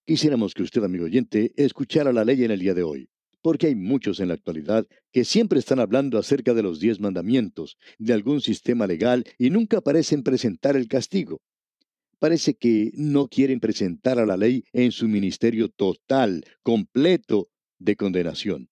Quisiéramos 0.05 0.53
que 0.53 0.63
usted, 0.63 0.83
amigo 0.83 1.05
oyente, 1.05 1.53
escuchara 1.55 2.13
la 2.13 2.25
ley 2.25 2.43
en 2.43 2.51
el 2.51 2.59
día 2.59 2.73
de 2.73 2.83
hoy, 2.83 3.09
porque 3.41 3.67
hay 3.67 3.75
muchos 3.75 4.19
en 4.19 4.29
la 4.29 4.33
actualidad 4.33 4.87
que 5.11 5.25
siempre 5.25 5.59
están 5.59 5.79
hablando 5.79 6.17
acerca 6.17 6.53
de 6.53 6.63
los 6.63 6.79
diez 6.79 6.99
mandamientos, 6.99 7.77
de 7.97 8.13
algún 8.13 8.41
sistema 8.41 8.87
legal, 8.87 9.23
y 9.37 9.49
nunca 9.49 9.81
parecen 9.81 10.23
presentar 10.23 10.75
el 10.75 10.87
castigo 10.87 11.41
parece 12.19 12.55
que 12.55 12.91
no 12.93 13.27
quieren 13.27 13.59
presentar 13.59 14.19
a 14.19 14.25
la 14.25 14.37
ley 14.37 14.65
en 14.73 14.91
su 14.91 15.07
ministerio 15.07 15.69
total, 15.69 16.43
completo 16.61 17.47
de 17.79 17.95
condenación. 17.95 18.69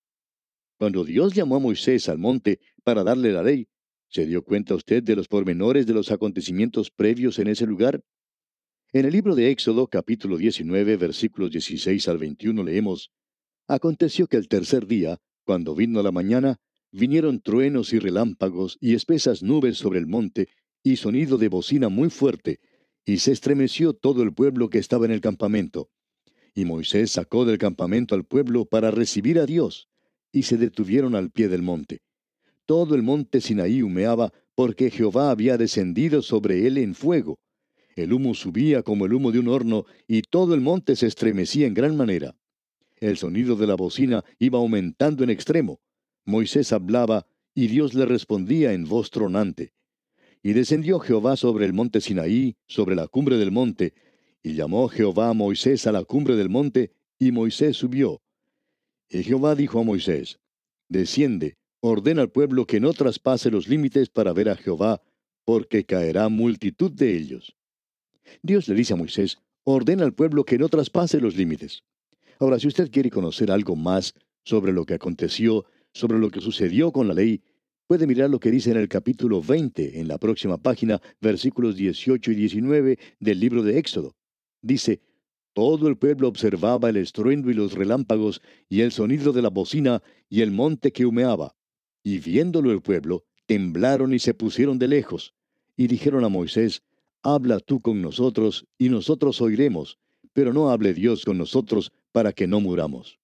Cuando 0.78 1.04
Dios 1.04 1.34
llamó 1.34 1.56
a 1.56 1.60
Moisés 1.60 2.08
al 2.10 2.20
monte 2.20 2.60
para 2.84 3.04
darle 3.04 3.32
la 3.32 3.42
ley, 3.42 3.68
¿se 4.10 4.26
dio 4.26 4.44
cuenta 4.44 4.76
usted 4.76 5.04
de 5.04 5.16
los 5.16 5.28
pormenores 5.28 5.86
de 5.86 5.94
los 5.94 6.12
acontecimientos 6.12 6.92
previos 6.92 7.40
en 7.40 7.48
ese 7.48 7.66
lugar? 7.66 8.02
En 8.94 9.06
el 9.06 9.12
libro 9.12 9.36
de 9.36 9.52
Éxodo, 9.52 9.88
capítulo 9.88 10.38
19, 10.38 10.96
versículos 10.98 11.52
16 11.52 12.08
al 12.08 12.18
21, 12.18 12.64
leemos, 12.64 13.12
Aconteció 13.68 14.28
que 14.28 14.38
el 14.38 14.48
tercer 14.48 14.88
día, 14.88 15.18
cuando 15.44 15.76
vino 15.76 16.02
la 16.02 16.12
mañana, 16.12 16.58
vinieron 16.92 17.42
truenos 17.42 17.92
y 17.92 18.00
relámpagos 18.00 18.78
y 18.80 18.96
espesas 18.96 19.44
nubes 19.44 19.78
sobre 19.78 20.00
el 20.00 20.08
monte, 20.08 20.48
y 20.84 20.96
sonido 20.96 21.38
de 21.38 21.50
bocina 21.50 21.90
muy 21.90 22.10
fuerte, 22.10 22.60
y 23.06 23.18
se 23.18 23.34
estremeció 23.34 23.94
todo 23.94 24.24
el 24.24 24.34
pueblo 24.34 24.70
que 24.70 24.80
estaba 24.80 25.06
en 25.06 25.12
el 25.12 25.22
campamento. 25.22 25.90
Y 26.56 26.64
Moisés 26.64 27.12
sacó 27.12 27.44
del 27.44 27.58
campamento 27.58 28.16
al 28.16 28.24
pueblo 28.24 28.66
para 28.66 28.90
recibir 28.90 29.38
a 29.38 29.46
Dios, 29.46 29.90
y 30.32 30.44
se 30.44 30.58
detuvieron 30.58 31.14
al 31.16 31.30
pie 31.30 31.50
del 31.50 31.62
monte. 31.62 32.02
Todo 32.68 32.96
el 32.96 33.02
monte 33.02 33.40
Sinaí 33.40 33.82
humeaba, 33.82 34.34
porque 34.54 34.92
Jehová 34.92 35.32
había 35.32 35.58
descendido 35.58 36.22
sobre 36.22 36.68
él 36.68 36.78
en 36.78 36.96
fuego. 36.96 37.40
El 37.96 38.12
humo 38.12 38.34
subía 38.34 38.84
como 38.84 39.06
el 39.06 39.14
humo 39.14 39.32
de 39.32 39.40
un 39.40 39.48
horno, 39.48 39.86
y 40.06 40.22
todo 40.22 40.54
el 40.54 40.60
monte 40.60 40.98
se 40.98 41.08
estremecía 41.08 41.66
en 41.66 41.74
gran 41.74 41.96
manera. 41.96 42.36
El 42.98 43.16
sonido 43.18 43.56
de 43.56 43.68
la 43.68 43.76
bocina 43.76 44.26
iba 44.38 44.60
aumentando 44.60 45.24
en 45.24 45.30
extremo. 45.30 45.80
Moisés 46.26 46.74
hablaba, 46.74 47.26
y 47.56 47.68
Dios 47.68 47.94
le 47.94 48.06
respondía 48.06 48.74
en 48.74 48.84
voz 48.84 49.12
tronante. 49.12 49.72
Y 50.44 50.52
descendió 50.52 51.00
Jehová 51.00 51.38
sobre 51.38 51.66
el 51.66 51.72
monte 51.72 52.02
Sinaí, 52.02 52.58
sobre 52.68 52.98
la 52.98 53.08
cumbre 53.08 53.38
del 53.38 53.52
monte, 53.52 53.94
y 54.44 54.56
llamó 54.56 54.90
Jehová 54.90 55.30
a 55.30 55.34
Moisés 55.34 55.88
a 55.88 55.94
la 55.94 56.04
cumbre 56.04 56.36
del 56.36 56.50
monte, 56.50 56.92
y 57.18 57.32
Moisés 57.32 57.78
subió. 57.78 58.22
Y 59.10 59.24
Jehová 59.24 59.56
dijo 59.56 59.80
a 59.80 59.84
Moisés, 59.84 60.40
Desciende, 60.90 61.56
ordena 61.82 62.22
al 62.22 62.32
pueblo 62.32 62.66
que 62.66 62.80
no 62.80 62.94
traspase 62.94 63.52
los 63.52 63.68
límites 63.68 64.10
para 64.10 64.34
ver 64.34 64.50
a 64.50 64.56
Jehová, 64.56 65.02
porque 65.46 65.86
caerá 65.86 66.30
multitud 66.30 66.92
de 66.92 67.16
ellos. 67.16 67.56
Dios 68.42 68.68
le 68.68 68.76
dice 68.76 68.94
a 68.94 68.98
Moisés, 68.98 69.38
ordena 69.64 70.04
al 70.04 70.14
pueblo 70.14 70.44
que 70.44 70.58
no 70.58 70.70
traspase 70.70 71.22
los 71.22 71.36
límites. 71.36 71.84
Ahora, 72.40 72.60
si 72.60 72.68
usted 72.68 72.92
quiere 72.92 73.10
conocer 73.10 73.52
algo 73.52 73.76
más 73.76 74.14
sobre 74.44 74.74
lo 74.74 74.86
que 74.86 74.96
aconteció, 74.96 75.66
sobre 75.94 76.20
lo 76.20 76.30
que 76.30 76.42
sucedió 76.42 76.92
con 76.92 77.08
la 77.08 77.14
ley, 77.14 77.42
Puede 77.88 78.06
mirar 78.06 78.30
lo 78.30 78.42
que 78.42 78.52
dice 78.52 78.72
en 78.72 78.76
el 78.76 78.90
capítulo 78.90 79.42
20, 79.42 80.02
en 80.02 80.10
la 80.10 80.18
próxima 80.18 80.58
página, 80.58 81.02
versículos 81.22 81.78
18 81.78 82.32
y 82.32 82.36
19 82.36 83.00
del 83.22 83.40
libro 83.40 83.64
de 83.64 83.78
Éxodo. 83.80 84.14
Dice, 84.62 85.00
Todo 85.54 85.88
el 85.88 85.98
pueblo 85.98 86.28
observaba 86.28 86.90
el 86.90 86.98
estruendo 86.98 87.50
y 87.50 87.54
los 87.54 87.72
relámpagos, 87.72 88.42
y 88.68 88.82
el 88.82 88.92
sonido 88.92 89.32
de 89.32 89.42
la 89.42 89.50
bocina, 89.50 90.04
y 90.28 90.42
el 90.42 90.52
monte 90.52 90.92
que 90.92 91.06
humeaba. 91.06 91.56
Y 92.08 92.20
viéndolo 92.20 92.72
el 92.72 92.82
pueblo, 92.82 93.26
temblaron 93.48 94.14
y 94.14 94.20
se 94.20 94.34
pusieron 94.34 94.80
de 94.80 94.88
lejos. 94.88 95.34
Y 95.76 95.88
dijeron 95.88 96.24
a 96.24 96.30
Moisés, 96.30 96.82
Habla 97.22 97.60
tú 97.60 97.82
con 97.82 98.02
nosotros, 98.02 98.66
y 98.78 98.88
nosotros 98.88 99.42
oiremos, 99.42 100.00
pero 100.32 100.54
no 100.54 100.70
hable 100.70 100.94
Dios 100.94 101.26
con 101.26 101.38
nosotros, 101.38 101.92
para 102.14 102.32
que 102.32 102.48
no 102.48 102.62
muramos. 102.62 103.20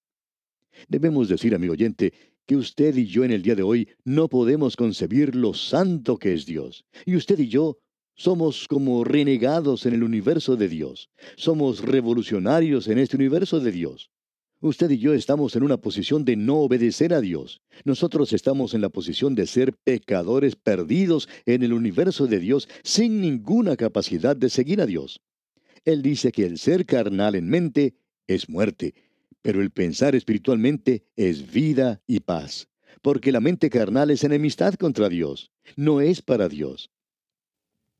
Debemos 0.86 1.30
decir, 1.30 1.54
amigo 1.54 1.72
oyente, 1.72 2.12
que 2.44 2.56
usted 2.56 2.94
y 2.98 3.06
yo 3.06 3.24
en 3.24 3.30
el 3.30 3.40
día 3.40 3.54
de 3.54 3.62
hoy 3.62 3.88
no 4.04 4.28
podemos 4.28 4.76
concebir 4.76 5.34
lo 5.34 5.54
santo 5.54 6.18
que 6.18 6.34
es 6.34 6.44
Dios. 6.44 6.84
Y 7.06 7.16
usted 7.16 7.38
y 7.38 7.48
yo 7.48 7.78
somos 8.16 8.68
como 8.68 9.02
renegados 9.02 9.86
en 9.86 9.94
el 9.94 10.04
universo 10.04 10.56
de 10.56 10.68
Dios. 10.68 11.08
Somos 11.36 11.80
revolucionarios 11.80 12.86
en 12.88 12.98
este 12.98 13.16
universo 13.16 13.60
de 13.60 13.72
Dios. 13.72 14.10
Usted 14.64 14.90
y 14.90 14.98
yo 14.98 15.12
estamos 15.12 15.54
en 15.56 15.62
una 15.62 15.76
posición 15.76 16.24
de 16.24 16.36
no 16.36 16.56
obedecer 16.56 17.12
a 17.12 17.20
Dios. 17.20 17.60
Nosotros 17.84 18.32
estamos 18.32 18.72
en 18.72 18.80
la 18.80 18.88
posición 18.88 19.34
de 19.34 19.46
ser 19.46 19.74
pecadores 19.74 20.56
perdidos 20.56 21.28
en 21.44 21.62
el 21.62 21.74
universo 21.74 22.26
de 22.26 22.38
Dios 22.38 22.68
sin 22.82 23.20
ninguna 23.20 23.76
capacidad 23.76 24.34
de 24.34 24.48
seguir 24.48 24.80
a 24.80 24.86
Dios. 24.86 25.20
Él 25.84 26.00
dice 26.00 26.32
que 26.32 26.46
el 26.46 26.56
ser 26.58 26.86
carnal 26.86 27.34
en 27.34 27.48
mente 27.48 27.94
es 28.26 28.48
muerte 28.48 28.94
pero 29.44 29.60
el 29.60 29.70
pensar 29.70 30.14
espiritualmente 30.14 31.04
es 31.16 31.52
vida 31.52 32.00
y 32.06 32.20
paz. 32.20 32.66
porque 33.02 33.32
la 33.32 33.40
mente 33.40 33.68
carnal 33.68 34.10
es 34.10 34.24
enemistad 34.24 34.72
contra 34.76 35.10
Dios, 35.10 35.50
no 35.76 36.00
es 36.00 36.22
para 36.22 36.48
Dios. 36.48 36.90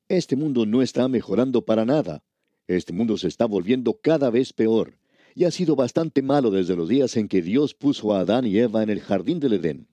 Este 0.09 0.35
mundo 0.35 0.65
no 0.65 0.81
está 0.81 1.07
mejorando 1.09 1.63
para 1.67 1.85
nada. 1.85 2.25
Este 2.67 2.95
mundo 2.95 3.19
se 3.19 3.29
está 3.29 3.45
volviendo 3.45 4.01
cada 4.01 4.31
vez 4.31 4.55
peor, 4.55 4.97
y 5.35 5.45
ha 5.45 5.51
sido 5.51 5.77
bastante 5.77 6.23
malo 6.23 6.51
desde 6.51 6.77
los 6.77 6.89
días 6.89 7.17
en 7.17 7.29
que 7.29 7.43
Dios 7.43 7.75
puso 7.75 8.15
a 8.15 8.21
Adán 8.21 8.47
y 8.47 8.59
Eva 8.59 8.83
en 8.83 8.91
el 8.91 9.01
jardín 9.01 9.41
del 9.41 9.55
Edén. 9.55 9.89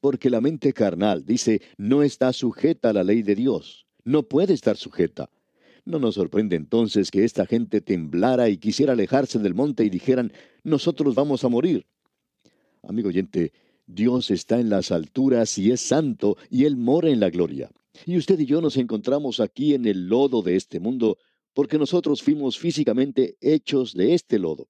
Porque 0.00 0.30
la 0.30 0.40
mente 0.40 0.72
carnal, 0.72 1.24
dice, 1.24 1.62
no 1.76 2.02
está 2.02 2.32
sujeta 2.32 2.90
a 2.90 2.92
la 2.92 3.04
ley 3.04 3.22
de 3.22 3.34
Dios, 3.34 3.86
no 4.04 4.22
puede 4.22 4.54
estar 4.54 4.76
sujeta. 4.76 5.30
No 5.86 5.98
nos 5.98 6.14
sorprende 6.14 6.56
entonces 6.56 7.10
que 7.10 7.24
esta 7.24 7.44
gente 7.44 7.80
temblara 7.80 8.48
y 8.48 8.56
quisiera 8.56 8.92
alejarse 8.92 9.38
del 9.38 9.54
monte 9.54 9.84
y 9.84 9.90
dijeran, 9.90 10.32
nosotros 10.62 11.14
vamos 11.14 11.44
a 11.44 11.48
morir. 11.48 11.86
Amigo 12.82 13.08
oyente, 13.08 13.52
Dios 13.86 14.30
está 14.30 14.60
en 14.60 14.70
las 14.70 14.92
alturas 14.92 15.58
y 15.58 15.72
es 15.72 15.80
santo 15.80 16.36
y 16.48 16.64
Él 16.64 16.76
mora 16.76 17.10
en 17.10 17.20
la 17.20 17.30
gloria. 17.30 17.70
Y 18.06 18.16
usted 18.16 18.38
y 18.40 18.46
yo 18.46 18.60
nos 18.60 18.76
encontramos 18.76 19.40
aquí 19.40 19.74
en 19.74 19.86
el 19.86 20.08
lodo 20.08 20.42
de 20.42 20.56
este 20.56 20.80
mundo 20.80 21.18
porque 21.52 21.78
nosotros 21.78 22.22
fuimos 22.22 22.58
físicamente 22.58 23.36
hechos 23.40 23.94
de 23.94 24.14
este 24.14 24.38
lodo. 24.38 24.68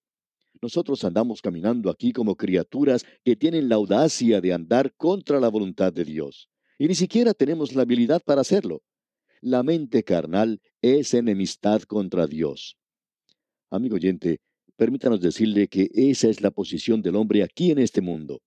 Nosotros 0.65 1.05
andamos 1.05 1.43
caminando 1.43 1.91
aquí 1.91 2.11
como 2.11 2.37
criaturas 2.37 3.05
que 3.23 3.37
tienen 3.37 3.69
la 3.69 3.75
audacia 3.75 4.41
de 4.41 4.55
andar 4.55 4.95
contra 4.97 5.39
la 5.39 5.51
voluntad 5.51 5.93
de 5.93 6.07
Dios. 6.07 6.49
Y 6.79 6.89
ni 6.89 6.95
siquiera 6.95 7.35
tenemos 7.35 7.75
la 7.75 7.83
habilidad 7.83 8.23
para 8.25 8.41
hacerlo. 8.41 8.83
La 9.43 9.63
mente 9.63 10.05
carnal 10.05 10.63
es 10.81 11.13
enemistad 11.13 11.83
contra 11.83 12.27
Dios. 12.27 12.79
Amigo 13.71 13.97
oyente, 13.97 14.41
permítanos 14.75 15.21
decirle 15.21 15.69
que 15.69 15.91
esa 15.93 16.29
es 16.29 16.41
la 16.41 16.51
posición 16.51 17.03
del 17.03 17.17
hombre 17.17 17.43
aquí 17.43 17.71
en 17.71 17.79
este 17.79 18.01
mundo. 18.01 18.41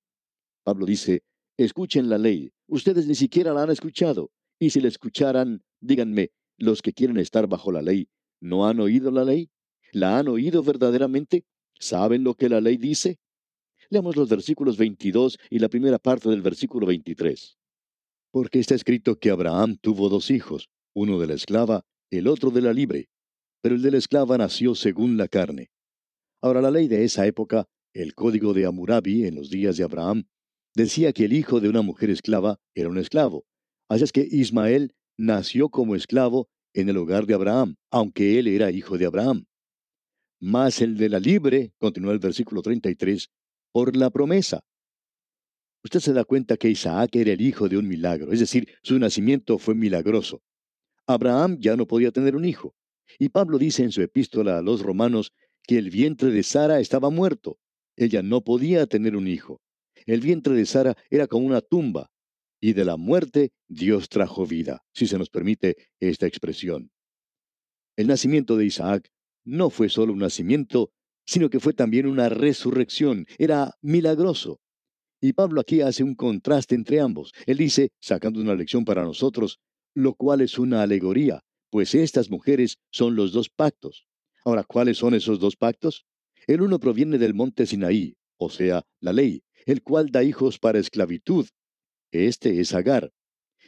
Pablo 0.63 0.87
dice, 0.87 1.21
escuchen 1.55 2.09
la 2.09 2.17
ley, 2.17 2.51
ustedes 2.65 3.05
ni 3.05 3.13
siquiera 3.13 3.53
la 3.53 3.61
han 3.61 3.69
escuchado, 3.69 4.31
y 4.57 4.71
si 4.71 4.81
la 4.81 4.87
escucharan, 4.87 5.61
díganme, 5.81 6.31
los 6.57 6.81
que 6.81 6.93
quieren 6.93 7.17
estar 7.17 7.45
bajo 7.45 7.71
la 7.71 7.83
ley, 7.83 8.09
¿no 8.39 8.65
han 8.65 8.79
oído 8.79 9.11
la 9.11 9.23
ley? 9.23 9.51
¿La 9.91 10.17
han 10.17 10.27
oído 10.29 10.63
verdaderamente? 10.63 11.45
¿Saben 11.79 12.23
lo 12.23 12.33
que 12.33 12.49
la 12.49 12.61
ley 12.61 12.77
dice? 12.77 13.19
Leamos 13.89 14.15
los 14.15 14.29
versículos 14.29 14.77
22 14.77 15.37
y 15.49 15.59
la 15.59 15.69
primera 15.69 15.99
parte 15.99 16.29
del 16.29 16.41
versículo 16.41 16.87
23. 16.87 17.57
Porque 18.31 18.59
está 18.59 18.75
escrito 18.75 19.17
que 19.17 19.29
Abraham 19.29 19.77
tuvo 19.79 20.09
dos 20.09 20.29
hijos, 20.31 20.69
uno 20.93 21.19
de 21.19 21.27
la 21.27 21.35
esclava, 21.35 21.85
el 22.11 22.27
otro 22.27 22.51
de 22.51 22.61
la 22.61 22.73
libre, 22.73 23.09
pero 23.61 23.75
el 23.75 23.81
de 23.81 23.91
la 23.91 23.97
esclava 23.97 24.37
nació 24.37 24.75
según 24.75 25.17
la 25.17 25.27
carne. 25.27 25.71
Ahora 26.41 26.61
la 26.61 26.71
ley 26.71 26.87
de 26.87 27.03
esa 27.03 27.25
época, 27.25 27.67
el 27.93 28.13
código 28.13 28.53
de 28.53 28.65
Amurabi 28.65 29.25
en 29.25 29.35
los 29.35 29.49
días 29.49 29.77
de 29.77 29.83
Abraham, 29.83 30.27
decía 30.75 31.13
que 31.13 31.25
el 31.25 31.33
hijo 31.33 31.59
de 31.59 31.69
una 31.69 31.81
mujer 31.81 32.09
esclava 32.09 32.59
era 32.75 32.89
un 32.89 32.97
esclavo. 32.97 33.45
Así 33.89 34.03
es 34.03 34.11
que 34.11 34.27
Ismael 34.29 34.93
nació 35.17 35.69
como 35.69 35.95
esclavo 35.95 36.49
en 36.73 36.89
el 36.89 36.97
hogar 36.97 37.25
de 37.25 37.33
Abraham, 37.33 37.75
aunque 37.89 38.37
él 38.37 38.47
era 38.47 38.71
hijo 38.71 38.97
de 38.97 39.05
Abraham. 39.05 39.45
Mas 40.39 40.81
el 40.81 40.97
de 40.97 41.09
la 41.09 41.19
libre, 41.19 41.73
continúa 41.79 42.13
el 42.13 42.19
versículo 42.19 42.61
33, 42.61 43.29
por 43.71 43.95
la 43.95 44.09
promesa. 44.09 44.61
Usted 45.83 45.99
se 45.99 46.13
da 46.13 46.23
cuenta 46.25 46.57
que 46.57 46.69
Isaac 46.69 47.15
era 47.15 47.31
el 47.31 47.41
hijo 47.41 47.69
de 47.69 47.77
un 47.77 47.87
milagro, 47.87 48.31
es 48.31 48.39
decir, 48.39 48.67
su 48.83 48.99
nacimiento 48.99 49.57
fue 49.57 49.73
milagroso. 49.73 50.41
Abraham 51.07 51.57
ya 51.59 51.75
no 51.75 51.87
podía 51.87 52.11
tener 52.11 52.35
un 52.35 52.45
hijo. 52.45 52.75
Y 53.17 53.29
Pablo 53.29 53.57
dice 53.57 53.83
en 53.83 53.91
su 53.91 54.01
epístola 54.01 54.57
a 54.57 54.61
los 54.61 54.81
romanos 54.81 55.33
que 55.63 55.77
el 55.77 55.89
vientre 55.89 56.29
de 56.29 56.43
Sara 56.43 56.79
estaba 56.79 57.09
muerto. 57.09 57.57
Ella 57.95 58.21
no 58.21 58.43
podía 58.43 58.85
tener 58.85 59.15
un 59.15 59.27
hijo. 59.27 59.61
El 60.05 60.21
vientre 60.21 60.53
de 60.53 60.65
Sara 60.65 60.97
era 61.09 61.27
como 61.27 61.47
una 61.47 61.61
tumba, 61.61 62.11
y 62.59 62.73
de 62.73 62.85
la 62.85 62.97
muerte 62.97 63.51
Dios 63.67 64.09
trajo 64.09 64.45
vida, 64.45 64.83
si 64.93 65.07
se 65.07 65.17
nos 65.17 65.29
permite 65.29 65.75
esta 65.99 66.27
expresión. 66.27 66.91
El 67.95 68.07
nacimiento 68.07 68.57
de 68.57 68.65
Isaac 68.65 69.09
no 69.47 69.69
fue 69.69 69.87
solo 69.87 70.13
un 70.13 70.19
nacimiento, 70.19 70.91
sino 71.25 71.49
que 71.49 71.59
fue 71.59 71.73
también 71.73 72.05
una 72.05 72.29
resurrección, 72.29 73.25
era 73.37 73.73
milagroso. 73.81 74.59
Y 75.21 75.33
Pablo 75.33 75.61
aquí 75.61 75.81
hace 75.81 76.03
un 76.03 76.15
contraste 76.15 76.75
entre 76.75 76.99
ambos. 76.99 77.31
Él 77.45 77.57
dice, 77.57 77.89
sacando 77.99 78.39
una 78.39 78.55
lección 78.55 78.85
para 78.85 79.03
nosotros, 79.03 79.59
lo 79.95 80.13
cual 80.13 80.41
es 80.41 80.59
una 80.59 80.83
alegoría, 80.83 81.41
pues 81.71 81.95
estas 81.95 82.29
mujeres 82.29 82.77
son 82.91 83.15
los 83.15 83.31
dos 83.31 83.49
pactos. 83.49 84.07
Ahora, 84.45 84.63
¿cuáles 84.63 84.97
son 84.97 85.15
esos 85.15 85.39
dos 85.39 85.55
pactos? 85.55 86.05
El 86.45 86.61
uno 86.61 86.79
proviene 86.79 87.17
del 87.17 87.33
monte 87.33 87.65
Sinaí, 87.65 88.15
o 88.37 88.49
sea, 88.49 88.83
la 88.99 89.13
ley, 89.13 89.43
el 89.65 89.81
cual 89.81 90.11
da 90.11 90.23
hijos 90.23 90.59
para 90.59 90.79
esclavitud. 90.79 91.47
Este 92.11 92.59
es 92.59 92.73
Agar. 92.73 93.11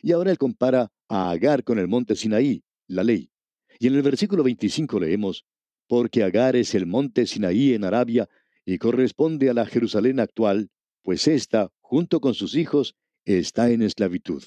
Y 0.01 0.11
ahora 0.11 0.31
él 0.31 0.37
compara 0.37 0.91
a 1.07 1.31
Agar 1.31 1.63
con 1.63 1.79
el 1.79 1.87
monte 1.87 2.15
Sinaí, 2.15 2.63
la 2.87 3.03
ley. 3.03 3.31
Y 3.79 3.87
en 3.87 3.95
el 3.95 4.01
versículo 4.01 4.43
25 4.43 4.99
leemos, 4.99 5.45
porque 5.89 6.21
Agar 6.21 6.55
es 6.55 6.75
el 6.75 6.85
monte 6.85 7.25
Sinaí 7.25 7.73
en 7.73 7.83
Arabia 7.83 8.29
y 8.63 8.77
corresponde 8.77 9.49
a 9.49 9.55
la 9.55 9.65
Jerusalén 9.65 10.19
actual, 10.19 10.69
pues 11.01 11.27
ésta, 11.27 11.71
junto 11.79 12.21
con 12.21 12.35
sus 12.35 12.55
hijos, 12.55 12.95
está 13.25 13.71
en 13.71 13.81
esclavitud. 13.81 14.43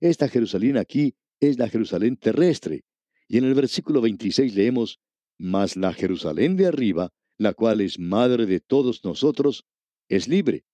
Esta 0.00 0.28
Jerusalén 0.28 0.76
aquí 0.76 1.14
es 1.38 1.56
la 1.56 1.68
Jerusalén 1.68 2.16
terrestre. 2.16 2.82
Y 3.28 3.38
en 3.38 3.44
el 3.44 3.54
versículo 3.54 4.00
26 4.00 4.56
leemos, 4.56 4.98
Mas 5.38 5.76
la 5.76 5.92
Jerusalén 5.92 6.56
de 6.56 6.66
arriba, 6.66 7.12
la 7.38 7.54
cual 7.54 7.80
es 7.80 8.00
madre 8.00 8.46
de 8.46 8.58
todos 8.58 9.04
nosotros, 9.04 9.64
es 10.08 10.26
libre. 10.26 10.64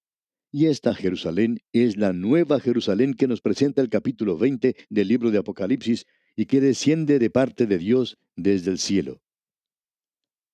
Y 0.51 0.67
esta 0.67 0.95
Jerusalén 0.95 1.61
es 1.73 1.99
la 1.99 2.15
nueva 2.15 2.61
Jerusalén 2.61 3.13
que 3.13 3.29
nos 3.29 3.43
presenta 3.43 3.83
el 3.83 3.91
capítulo 3.91 4.39
20 4.39 4.75
del 4.89 5.09
libro 5.09 5.31
de 5.31 5.39
Apocalipsis 5.39 6.07
y 6.35 6.47
que 6.47 6.63
desciende 6.63 7.19
de 7.19 7.29
parte 7.29 7.67
de 7.67 7.77
Dios 7.77 8.17
desde 8.37 8.71
el 8.71 8.79
cielo. 8.79 9.21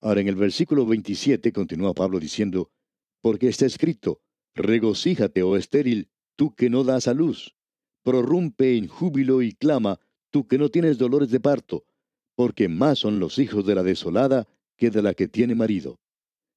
Ahora 0.00 0.20
en 0.20 0.28
el 0.28 0.36
versículo 0.36 0.86
27 0.86 1.52
continúa 1.52 1.94
Pablo 1.94 2.20
diciendo, 2.20 2.70
Porque 3.20 3.48
está 3.48 3.66
escrito, 3.66 4.20
Regocíjate, 4.54 5.42
oh 5.42 5.56
estéril, 5.56 6.08
tú 6.36 6.54
que 6.54 6.70
no 6.70 6.84
das 6.84 7.08
a 7.08 7.14
luz 7.14 7.56
prorrumpe 8.06 8.76
en 8.76 8.86
júbilo 8.86 9.42
y 9.42 9.50
clama, 9.50 9.98
tú 10.30 10.46
que 10.46 10.58
no 10.58 10.68
tienes 10.68 10.96
dolores 10.96 11.28
de 11.32 11.40
parto, 11.40 11.84
porque 12.36 12.68
más 12.68 13.00
son 13.00 13.18
los 13.18 13.36
hijos 13.40 13.66
de 13.66 13.74
la 13.74 13.82
desolada 13.82 14.46
que 14.76 14.90
de 14.90 15.02
la 15.02 15.12
que 15.12 15.26
tiene 15.26 15.56
marido. 15.56 15.98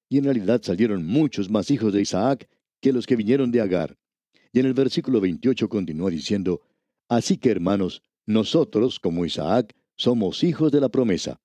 Y 0.09 0.19
en 0.19 0.25
realidad 0.25 0.61
salieron 0.61 1.07
muchos 1.07 1.49
más 1.49 1.71
hijos 1.71 1.91
de 1.91 2.01
Isaac 2.01 2.47
que 2.79 2.93
los 2.93 3.07
que 3.07 3.15
vinieron 3.15 3.49
de 3.49 3.61
Agar. 3.61 3.97
Y 4.53 4.59
en 4.59 4.67
el 4.67 4.75
versículo 4.75 5.19
28 5.21 5.67
continúa 5.69 6.11
diciendo, 6.11 6.61
Así 7.07 7.37
que 7.37 7.49
hermanos, 7.49 8.03
nosotros, 8.27 8.99
como 8.99 9.25
Isaac, 9.25 9.75
somos 9.95 10.43
hijos 10.43 10.71
de 10.71 10.81
la 10.81 10.89
promesa. 10.89 11.41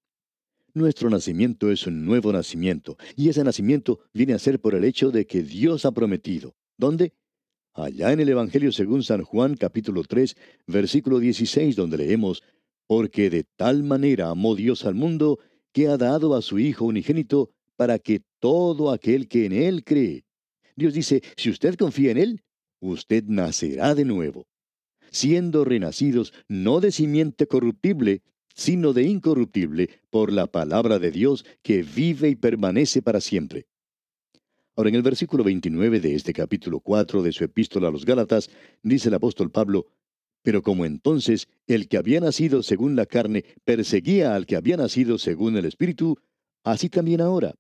Nuestro 0.75 1.09
nacimiento 1.09 1.71
es 1.71 1.87
un 1.87 2.05
nuevo 2.05 2.33
nacimiento, 2.33 2.97
y 3.15 3.29
ese 3.29 3.45
nacimiento 3.45 4.01
viene 4.13 4.35
a 4.35 4.41
ser 4.41 4.61
por 4.61 4.75
el 4.75 4.85
hecho 4.85 5.13
de 5.13 5.25
que 5.25 5.43
Dios 5.43 5.85
ha 5.85 5.93
prometido. 5.93 6.55
¿Dónde? 6.77 7.13
allá 7.75 8.13
en 8.13 8.21
el 8.21 8.29
Evangelio 8.29 8.73
según 8.73 9.03
San 9.03 9.23
Juan 9.23 9.57
capítulo 9.57 10.05
3, 10.05 10.37
versículo 10.67 11.19
16, 11.19 11.77
donde 11.77 11.99
leemos, 11.99 12.43
Porque 12.87 13.31
de 13.31 13.45
tal 13.57 13.83
manera 13.83 14.31
amó 14.31 14.55
Dios 14.55 14.85
al 14.85 14.95
mundo, 14.95 15.39
que 15.73 15.89
ha 15.89 15.97
dado 15.97 16.35
a 16.35 16.43
su 16.43 16.59
Hijo 16.59 16.85
unigénito, 16.85 17.51
para 17.77 17.99
que 17.99 18.23
todo 18.39 18.93
aquel 18.93 19.27
que 19.27 19.47
en 19.47 19.53
Él 19.53 19.85
cree. 19.85 20.25
Dios 20.77 20.95
dice, 20.95 21.23
si 21.37 21.51
usted 21.51 21.77
confía 21.77 22.13
en 22.13 22.19
Él, 22.19 22.43
usted 22.81 23.25
nacerá 23.27 23.95
de 23.95 24.05
nuevo, 24.05 24.47
siendo 25.11 25.65
renacidos 25.65 26.33
no 26.49 26.81
de 26.81 26.93
simiente 26.93 27.47
corruptible, 27.47 28.23
sino 28.55 28.93
de 28.93 29.03
incorruptible, 29.03 29.91
por 30.11 30.33
la 30.33 30.47
palabra 30.47 30.99
de 30.99 31.11
Dios 31.11 31.45
que 31.63 31.83
vive 31.83 32.29
y 32.29 32.37
permanece 32.37 33.03
para 33.03 33.21
siempre. 33.21 33.67
Ahora, 34.77 34.89
en 34.89 34.97
el 34.97 35.03
versículo 35.03 35.45
29 35.45 36.01
de 36.01 36.15
este 36.15 36.33
capítulo 36.33 36.81
4 36.81 37.23
de 37.23 37.33
su 37.33 37.45
epístola 37.45 37.89
a 37.89 37.91
los 37.91 38.05
Gálatas, 38.05 38.51
dice 38.83 39.09
el 39.09 39.15
apóstol 39.15 39.51
Pablo, 39.51 39.87
pero 40.43 40.63
como 40.63 40.85
entonces 40.85 41.49
el 41.67 41.89
que 41.89 41.97
había 41.97 42.21
nacido 42.21 42.63
según 42.63 42.97
la 42.97 43.07
carne 43.07 43.45
perseguía 43.65 44.35
al 44.35 44.47
que 44.47 44.57
había 44.57 44.77
nacido 44.77 45.19
según 45.19 45.57
el 45.57 45.65
Espíritu, 45.65 46.19
así 46.65 46.89
también 46.89 47.21
ahora. 47.21 47.55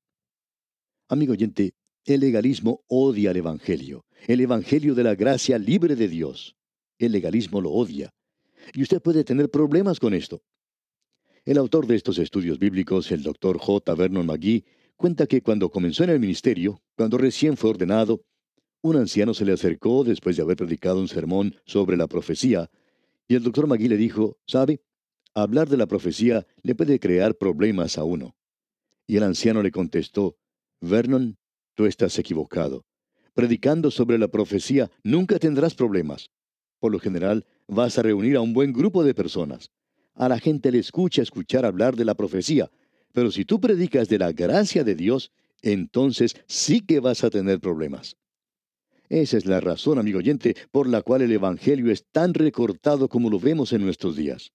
Amigo 1.08 1.32
oyente, 1.32 1.74
el 2.04 2.20
legalismo 2.20 2.82
odia 2.88 3.30
el 3.30 3.38
Evangelio, 3.38 4.04
el 4.26 4.40
Evangelio 4.40 4.94
de 4.94 5.04
la 5.04 5.14
gracia 5.14 5.58
libre 5.58 5.96
de 5.96 6.08
Dios. 6.08 6.56
El 6.98 7.12
legalismo 7.12 7.60
lo 7.60 7.70
odia. 7.70 8.12
Y 8.72 8.82
usted 8.82 9.00
puede 9.00 9.24
tener 9.24 9.50
problemas 9.50 9.98
con 9.98 10.14
esto. 10.14 10.42
El 11.46 11.58
autor 11.58 11.86
de 11.86 11.94
estos 11.94 12.16
estudios 12.16 12.58
bíblicos, 12.58 13.12
el 13.12 13.22
doctor 13.22 13.58
J. 13.58 13.94
Vernon 13.94 14.24
McGee, 14.24 14.64
cuenta 14.96 15.26
que 15.26 15.42
cuando 15.42 15.70
comenzó 15.70 16.02
en 16.02 16.08
el 16.08 16.18
ministerio, 16.18 16.80
cuando 16.96 17.18
recién 17.18 17.58
fue 17.58 17.68
ordenado, 17.68 18.24
un 18.80 18.96
anciano 18.96 19.34
se 19.34 19.44
le 19.44 19.52
acercó 19.52 20.04
después 20.04 20.36
de 20.36 20.42
haber 20.42 20.56
predicado 20.56 20.98
un 20.98 21.08
sermón 21.08 21.54
sobre 21.66 21.98
la 21.98 22.06
profecía, 22.06 22.70
y 23.28 23.34
el 23.34 23.42
doctor 23.42 23.66
Magui 23.66 23.88
le 23.88 23.98
dijo, 23.98 24.38
¿sabe? 24.46 24.80
Hablar 25.34 25.68
de 25.68 25.76
la 25.76 25.86
profecía 25.86 26.46
le 26.62 26.74
puede 26.74 26.98
crear 26.98 27.34
problemas 27.34 27.98
a 27.98 28.04
uno. 28.04 28.34
Y 29.06 29.18
el 29.18 29.24
anciano 29.24 29.62
le 29.62 29.70
contestó, 29.70 30.38
Vernon, 30.80 31.36
tú 31.74 31.84
estás 31.84 32.18
equivocado, 32.18 32.86
predicando 33.34 33.90
sobre 33.90 34.16
la 34.16 34.28
profecía, 34.28 34.90
nunca 35.02 35.38
tendrás 35.38 35.74
problemas. 35.74 36.30
Por 36.80 36.90
lo 36.90 36.98
general, 36.98 37.44
vas 37.68 37.98
a 37.98 38.02
reunir 38.02 38.36
a 38.36 38.40
un 38.40 38.54
buen 38.54 38.72
grupo 38.72 39.04
de 39.04 39.12
personas. 39.12 39.70
A 40.14 40.28
la 40.28 40.38
gente 40.38 40.70
le 40.70 40.78
escucha 40.78 41.22
escuchar 41.22 41.64
hablar 41.64 41.96
de 41.96 42.04
la 42.04 42.14
profecía, 42.14 42.70
pero 43.12 43.30
si 43.30 43.44
tú 43.44 43.60
predicas 43.60 44.08
de 44.08 44.18
la 44.18 44.32
gracia 44.32 44.84
de 44.84 44.94
Dios, 44.94 45.32
entonces 45.62 46.36
sí 46.46 46.80
que 46.80 47.00
vas 47.00 47.24
a 47.24 47.30
tener 47.30 47.60
problemas. 47.60 48.16
Esa 49.08 49.36
es 49.36 49.46
la 49.46 49.60
razón, 49.60 49.98
amigo 49.98 50.18
oyente, 50.18 50.56
por 50.70 50.88
la 50.88 51.02
cual 51.02 51.22
el 51.22 51.32
Evangelio 51.32 51.90
es 51.92 52.04
tan 52.10 52.34
recortado 52.34 53.08
como 53.08 53.28
lo 53.28 53.38
vemos 53.38 53.72
en 53.72 53.82
nuestros 53.82 54.16
días. 54.16 54.52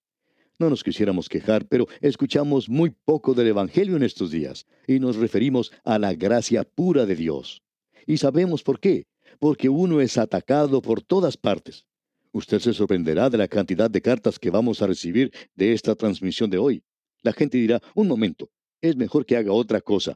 No 0.57 0.69
nos 0.69 0.83
quisiéramos 0.83 1.29
quejar, 1.29 1.65
pero 1.67 1.87
escuchamos 2.01 2.67
muy 2.67 2.89
poco 2.89 3.33
del 3.33 3.47
Evangelio 3.47 3.95
en 3.95 4.03
estos 4.03 4.31
días, 4.31 4.65
y 4.87 4.99
nos 4.99 5.15
referimos 5.15 5.71
a 5.83 5.99
la 5.99 6.13
gracia 6.13 6.63
pura 6.63 7.05
de 7.05 7.15
Dios. 7.15 7.61
Y 8.05 8.17
sabemos 8.17 8.63
por 8.63 8.79
qué, 8.79 9.07
porque 9.39 9.69
uno 9.69 10.01
es 10.01 10.17
atacado 10.17 10.81
por 10.81 11.01
todas 11.01 11.37
partes. 11.37 11.85
Usted 12.31 12.59
se 12.59 12.73
sorprenderá 12.73 13.29
de 13.29 13.37
la 13.37 13.47
cantidad 13.47 13.89
de 13.89 14.01
cartas 14.01 14.37
que 14.37 14.51
vamos 14.51 14.81
a 14.81 14.87
recibir 14.87 15.31
de 15.55 15.73
esta 15.73 15.95
transmisión 15.95 16.49
de 16.49 16.59
hoy. 16.59 16.83
La 17.23 17.33
gente 17.33 17.57
dirá, 17.57 17.81
un 17.95 18.07
momento, 18.07 18.49
es 18.81 18.95
mejor 18.95 19.25
que 19.25 19.35
haga 19.35 19.51
otra 19.51 19.81
cosa. 19.81 20.15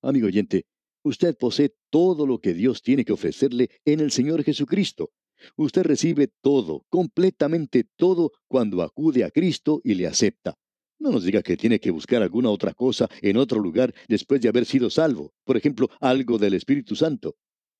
Amigo 0.00 0.28
oyente, 0.28 0.66
usted 1.02 1.36
posee 1.36 1.74
todo 1.90 2.26
lo 2.26 2.38
que 2.38 2.54
Dios 2.54 2.80
tiene 2.80 3.04
que 3.04 3.12
ofrecerle 3.12 3.70
en 3.84 4.00
el 4.00 4.12
Señor 4.12 4.44
Jesucristo. 4.44 5.10
Usted 5.56 5.82
recibe 5.82 6.28
todo, 6.40 6.84
completamente 6.88 7.84
todo, 7.96 8.32
cuando 8.46 8.82
acude 8.82 9.24
a 9.24 9.30
Cristo 9.30 9.80
y 9.82 9.94
le 9.94 10.06
acepta. 10.06 10.54
No 11.00 11.10
nos 11.10 11.24
diga 11.24 11.42
que 11.42 11.56
tiene 11.56 11.78
que 11.80 11.90
buscar 11.90 12.22
alguna 12.22 12.50
otra 12.50 12.72
cosa 12.72 13.08
en 13.20 13.36
otro 13.36 13.60
lugar 13.60 13.94
después 14.08 14.40
de 14.40 14.48
haber 14.48 14.64
sido 14.64 14.90
salvo. 14.90 15.32
Por 15.44 15.56
ejemplo, 15.56 15.88
algo 16.00 16.38
del 16.38 16.54
Espíritu 16.54 16.96
Santo. 16.96 17.36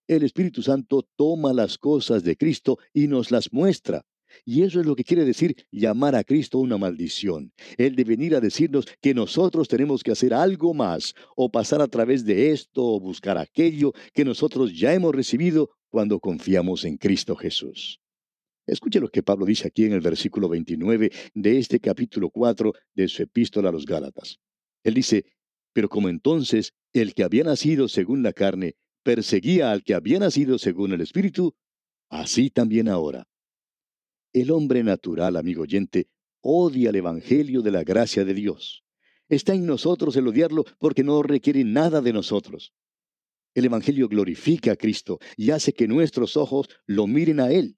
El 0.08 0.22
Espíritu 0.22 0.62
Santo 0.62 1.06
toma 1.16 1.52
las 1.52 1.76
cosas 1.76 2.24
de 2.24 2.34
Cristo 2.34 2.78
y 2.94 3.08
nos 3.08 3.30
las 3.30 3.52
muestra. 3.52 4.06
Y 4.46 4.62
eso 4.62 4.80
es 4.80 4.86
lo 4.86 4.96
que 4.96 5.04
quiere 5.04 5.26
decir 5.26 5.54
llamar 5.70 6.14
a 6.14 6.24
Cristo 6.24 6.58
una 6.58 6.78
maldición. 6.78 7.52
Él 7.76 7.94
de 7.94 8.04
venir 8.04 8.34
a 8.34 8.40
decirnos 8.40 8.86
que 9.02 9.12
nosotros 9.12 9.68
tenemos 9.68 10.02
que 10.02 10.12
hacer 10.12 10.32
algo 10.32 10.72
más, 10.72 11.14
o 11.36 11.50
pasar 11.50 11.82
a 11.82 11.88
través 11.88 12.24
de 12.24 12.52
esto, 12.52 12.84
o 12.84 13.00
buscar 13.00 13.36
aquello 13.36 13.92
que 14.14 14.24
nosotros 14.24 14.74
ya 14.74 14.94
hemos 14.94 15.14
recibido 15.14 15.70
cuando 15.90 16.20
confiamos 16.20 16.84
en 16.86 16.96
Cristo 16.96 17.36
Jesús. 17.36 18.00
Escuche 18.66 19.00
lo 19.00 19.08
que 19.08 19.22
Pablo 19.22 19.44
dice 19.44 19.68
aquí 19.68 19.84
en 19.84 19.92
el 19.92 20.00
versículo 20.00 20.48
29 20.48 21.10
de 21.34 21.58
este 21.58 21.80
capítulo 21.80 22.30
4 22.30 22.72
de 22.94 23.08
su 23.08 23.22
epístola 23.22 23.68
a 23.68 23.72
los 23.72 23.84
Gálatas. 23.84 24.38
Él 24.84 24.94
dice, 24.94 25.26
pero 25.74 25.90
como 25.90 26.08
entonces 26.08 26.72
el 26.94 27.12
que 27.12 27.24
había 27.24 27.44
nacido 27.44 27.88
según 27.88 28.22
la 28.22 28.32
carne 28.32 28.76
perseguía 29.02 29.70
al 29.70 29.82
que 29.82 29.94
había 29.94 30.18
nacido 30.18 30.58
según 30.58 30.92
el 30.92 31.00
Espíritu, 31.00 31.54
así 32.08 32.50
también 32.50 32.88
ahora. 32.88 33.26
El 34.32 34.50
hombre 34.50 34.82
natural, 34.82 35.36
amigo 35.36 35.62
oyente, 35.62 36.08
odia 36.40 36.90
el 36.90 36.96
Evangelio 36.96 37.62
de 37.62 37.70
la 37.70 37.84
gracia 37.84 38.24
de 38.24 38.34
Dios. 38.34 38.84
Está 39.28 39.54
en 39.54 39.66
nosotros 39.66 40.16
el 40.16 40.28
odiarlo 40.28 40.64
porque 40.78 41.04
no 41.04 41.22
requiere 41.22 41.64
nada 41.64 42.00
de 42.00 42.12
nosotros. 42.12 42.72
El 43.54 43.64
Evangelio 43.64 44.08
glorifica 44.08 44.72
a 44.72 44.76
Cristo 44.76 45.18
y 45.36 45.50
hace 45.50 45.72
que 45.72 45.88
nuestros 45.88 46.36
ojos 46.36 46.68
lo 46.86 47.06
miren 47.06 47.40
a 47.40 47.50
Él. 47.50 47.76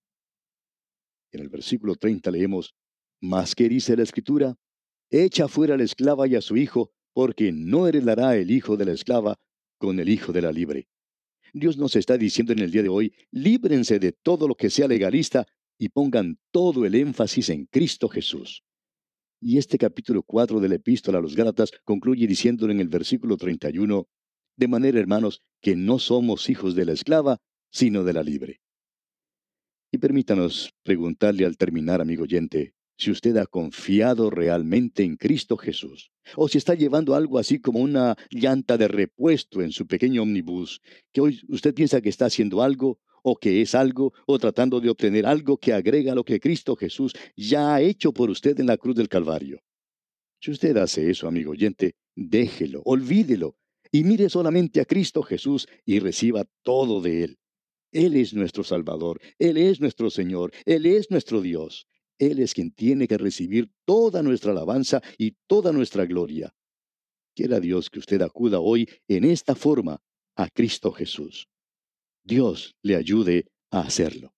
En 1.33 1.41
el 1.41 1.49
versículo 1.49 1.95
30 1.95 2.31
leemos, 2.31 2.75
Mas 3.21 3.55
que 3.55 3.69
dice 3.69 3.97
la 3.97 4.03
Escritura, 4.03 4.57
echa 5.11 5.49
fuera 5.49 5.77
la 5.77 5.85
esclava 5.85 6.27
y 6.27 6.35
a 6.35 6.41
su 6.41 6.57
hijo, 6.57 6.93
porque 7.13 7.53
no 7.53 7.87
heredará 7.87 8.37
el 8.37 8.51
hijo 8.51 8.77
de 8.77 8.87
la 8.87 8.93
esclava 8.93 9.37
con 9.79 9.99
el 10.01 10.09
hijo 10.09 10.33
de 10.33 10.43
la 10.43 10.53
libre. 10.53 10.89
Dios 11.53 11.77
nos 11.77 11.97
está 11.97 12.17
diciendo 12.17 12.53
en 12.53 12.61
el 12.61 12.71
día 12.71 12.83
de 12.83 12.89
hoy, 12.89 13.13
líbrense 13.31 13.99
de 13.99 14.13
todo 14.13 14.47
lo 14.49 14.55
que 14.55 14.71
sea 14.71 14.89
legalista 14.89 15.47
y 15.79 15.89
pongan 15.89 16.39
todo 16.51 16.85
el 16.85 16.95
énfasis 16.95 17.51
en 17.51 17.67
Cristo 17.67 18.09
Jesús. 18.09 18.63
Y 19.41 19.57
este 19.57 19.79
capítulo 19.79 20.23
4 20.23 20.61
de 20.61 20.69
la 20.69 20.75
epístola 20.75 21.19
a 21.19 21.23
los 21.23 21.35
Gálatas 21.35 21.71
concluye 21.85 22.27
diciéndolo 22.27 22.73
en 22.73 22.81
el 22.81 22.89
versículo 22.89 23.37
31, 23.37 24.07
de 24.57 24.69
manera, 24.69 25.01
hermanos, 25.01 25.43
que 25.63 25.77
no 25.77 25.99
somos 25.99 26.51
hijos 26.51 26.75
de 26.75 26.85
la 26.85 26.93
esclava, 26.93 27.39
sino 27.71 28.05
de 28.05 28.13
la 28.13 28.23
libre. 28.23 28.61
Y 29.91 29.99
permítanos 29.99 30.75
preguntarle 30.83 31.47
al 31.47 31.57
terminar, 31.57 32.01
amigo 32.01 32.25
oyente, 32.25 32.75
si 32.99 33.11
usted 33.11 33.39
ha 33.39 33.47
confiado 33.47 34.29
realmente 34.29 35.03
en 35.03 35.17
Cristo 35.17 35.57
Jesús, 35.57 36.13
o 36.37 36.49
si 36.49 36.59
está 36.59 36.75
llevando 36.75 37.15
algo 37.15 37.39
así 37.39 37.61
como 37.61 37.81
una 37.81 38.17
llanta 38.31 38.77
de 38.77 38.89
repuesto 38.89 39.63
en 39.63 39.73
su 39.73 39.87
pequeño 39.87 40.23
omnibus, 40.23 40.81
que 41.13 41.21
hoy 41.21 41.41
usted 41.49 41.75
piensa 41.75 42.01
que 42.01 42.09
está 42.09 42.27
haciendo 42.27 42.63
algo, 42.63 42.99
o 43.23 43.37
que 43.37 43.61
es 43.61 43.75
algo, 43.75 44.13
o 44.27 44.39
tratando 44.39 44.81
de 44.81 44.91
obtener 44.91 45.27
algo 45.27 45.59
que 45.59 45.73
agrega 45.73 46.15
lo 46.15 46.25
que 46.25 46.41
Cristo 46.41 46.77
Jesús 46.77 47.13
ya 47.37 47.75
ha 47.75 47.81
hecho 47.81 48.13
por 48.13 48.31
usted 48.31 48.59
en 48.61 48.67
la 48.67 48.77
cruz 48.77 48.97
del 48.97 49.09
Calvario. 49.09 49.61
Si 50.41 50.51
usted 50.51 50.77
hace 50.79 51.11
eso, 51.11 51.29
amigo 51.29 51.51
oyente, 51.51 51.97
déjelo, 52.17 52.83
olvídelo, 52.85 53.57
y 53.93 54.05
mire 54.05 54.29
solamente 54.29 54.81
a 54.81 54.85
Cristo 54.85 55.23
Jesús 55.23 55.69
y 55.85 55.99
reciba 55.99 56.47
todo 56.63 57.01
de 57.01 57.25
Él. 57.25 57.39
Él 57.93 58.17
es 58.17 58.35
nuestro 58.35 58.63
Salvador, 58.63 59.21
Él 59.39 59.57
es 59.57 59.81
nuestro 59.81 60.11
Señor, 60.11 60.53
Él 60.65 60.87
es 60.87 61.11
nuestro 61.11 61.41
Dios. 61.41 61.89
Él 62.21 62.39
es 62.39 62.53
quien 62.53 62.71
tiene 62.71 63.09
que 63.09 63.17
recibir 63.17 63.73
toda 63.87 64.23
nuestra 64.23 64.53
alabanza 64.53 65.03
y 65.17 65.37
toda 65.47 65.73
nuestra 65.73 66.05
gloria. 66.05 66.55
Quiera 67.35 67.59
Dios 67.61 67.89
que 67.89 67.99
usted 67.99 68.21
acuda 68.21 68.61
hoy 68.61 68.89
en 69.09 69.25
esta 69.25 69.55
forma 69.55 70.03
a 70.37 70.51
Cristo 70.51 70.93
Jesús. 70.93 71.49
Dios 72.23 72.77
le 72.83 72.97
ayude 72.97 73.47
a 73.71 73.81
hacerlo. 73.81 74.35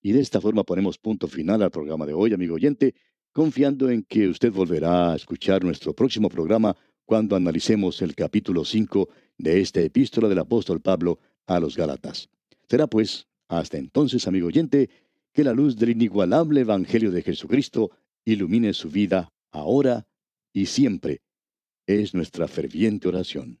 Y 0.00 0.12
de 0.12 0.20
esta 0.20 0.40
forma 0.40 0.64
ponemos 0.64 0.96
punto 0.96 1.28
final 1.28 1.62
al 1.62 1.70
programa 1.70 2.06
de 2.06 2.14
hoy, 2.14 2.32
amigo 2.32 2.54
oyente, 2.54 2.94
confiando 3.32 3.90
en 3.90 4.02
que 4.04 4.26
usted 4.26 4.50
volverá 4.50 5.12
a 5.12 5.16
escuchar 5.16 5.62
nuestro 5.62 5.92
próximo 5.92 6.30
programa 6.30 6.74
cuando 7.04 7.36
analicemos 7.36 8.00
el 8.00 8.14
capítulo 8.14 8.64
5 8.64 9.10
de 9.36 9.60
esta 9.60 9.82
epístola 9.82 10.26
del 10.26 10.38
apóstol 10.38 10.80
Pablo 10.80 11.18
a 11.46 11.60
los 11.60 11.76
Gálatas. 11.76 12.30
Será 12.66 12.86
pues, 12.86 13.26
hasta 13.48 13.76
entonces, 13.76 14.26
amigo 14.26 14.46
oyente, 14.46 14.88
que 15.38 15.44
la 15.44 15.52
luz 15.52 15.76
del 15.76 15.90
inigualable 15.90 16.62
Evangelio 16.62 17.12
de 17.12 17.22
Jesucristo 17.22 17.92
ilumine 18.24 18.72
su 18.72 18.90
vida 18.90 19.32
ahora 19.52 20.04
y 20.52 20.66
siempre. 20.66 21.22
Es 21.86 22.12
nuestra 22.12 22.48
ferviente 22.48 23.06
oración. 23.06 23.60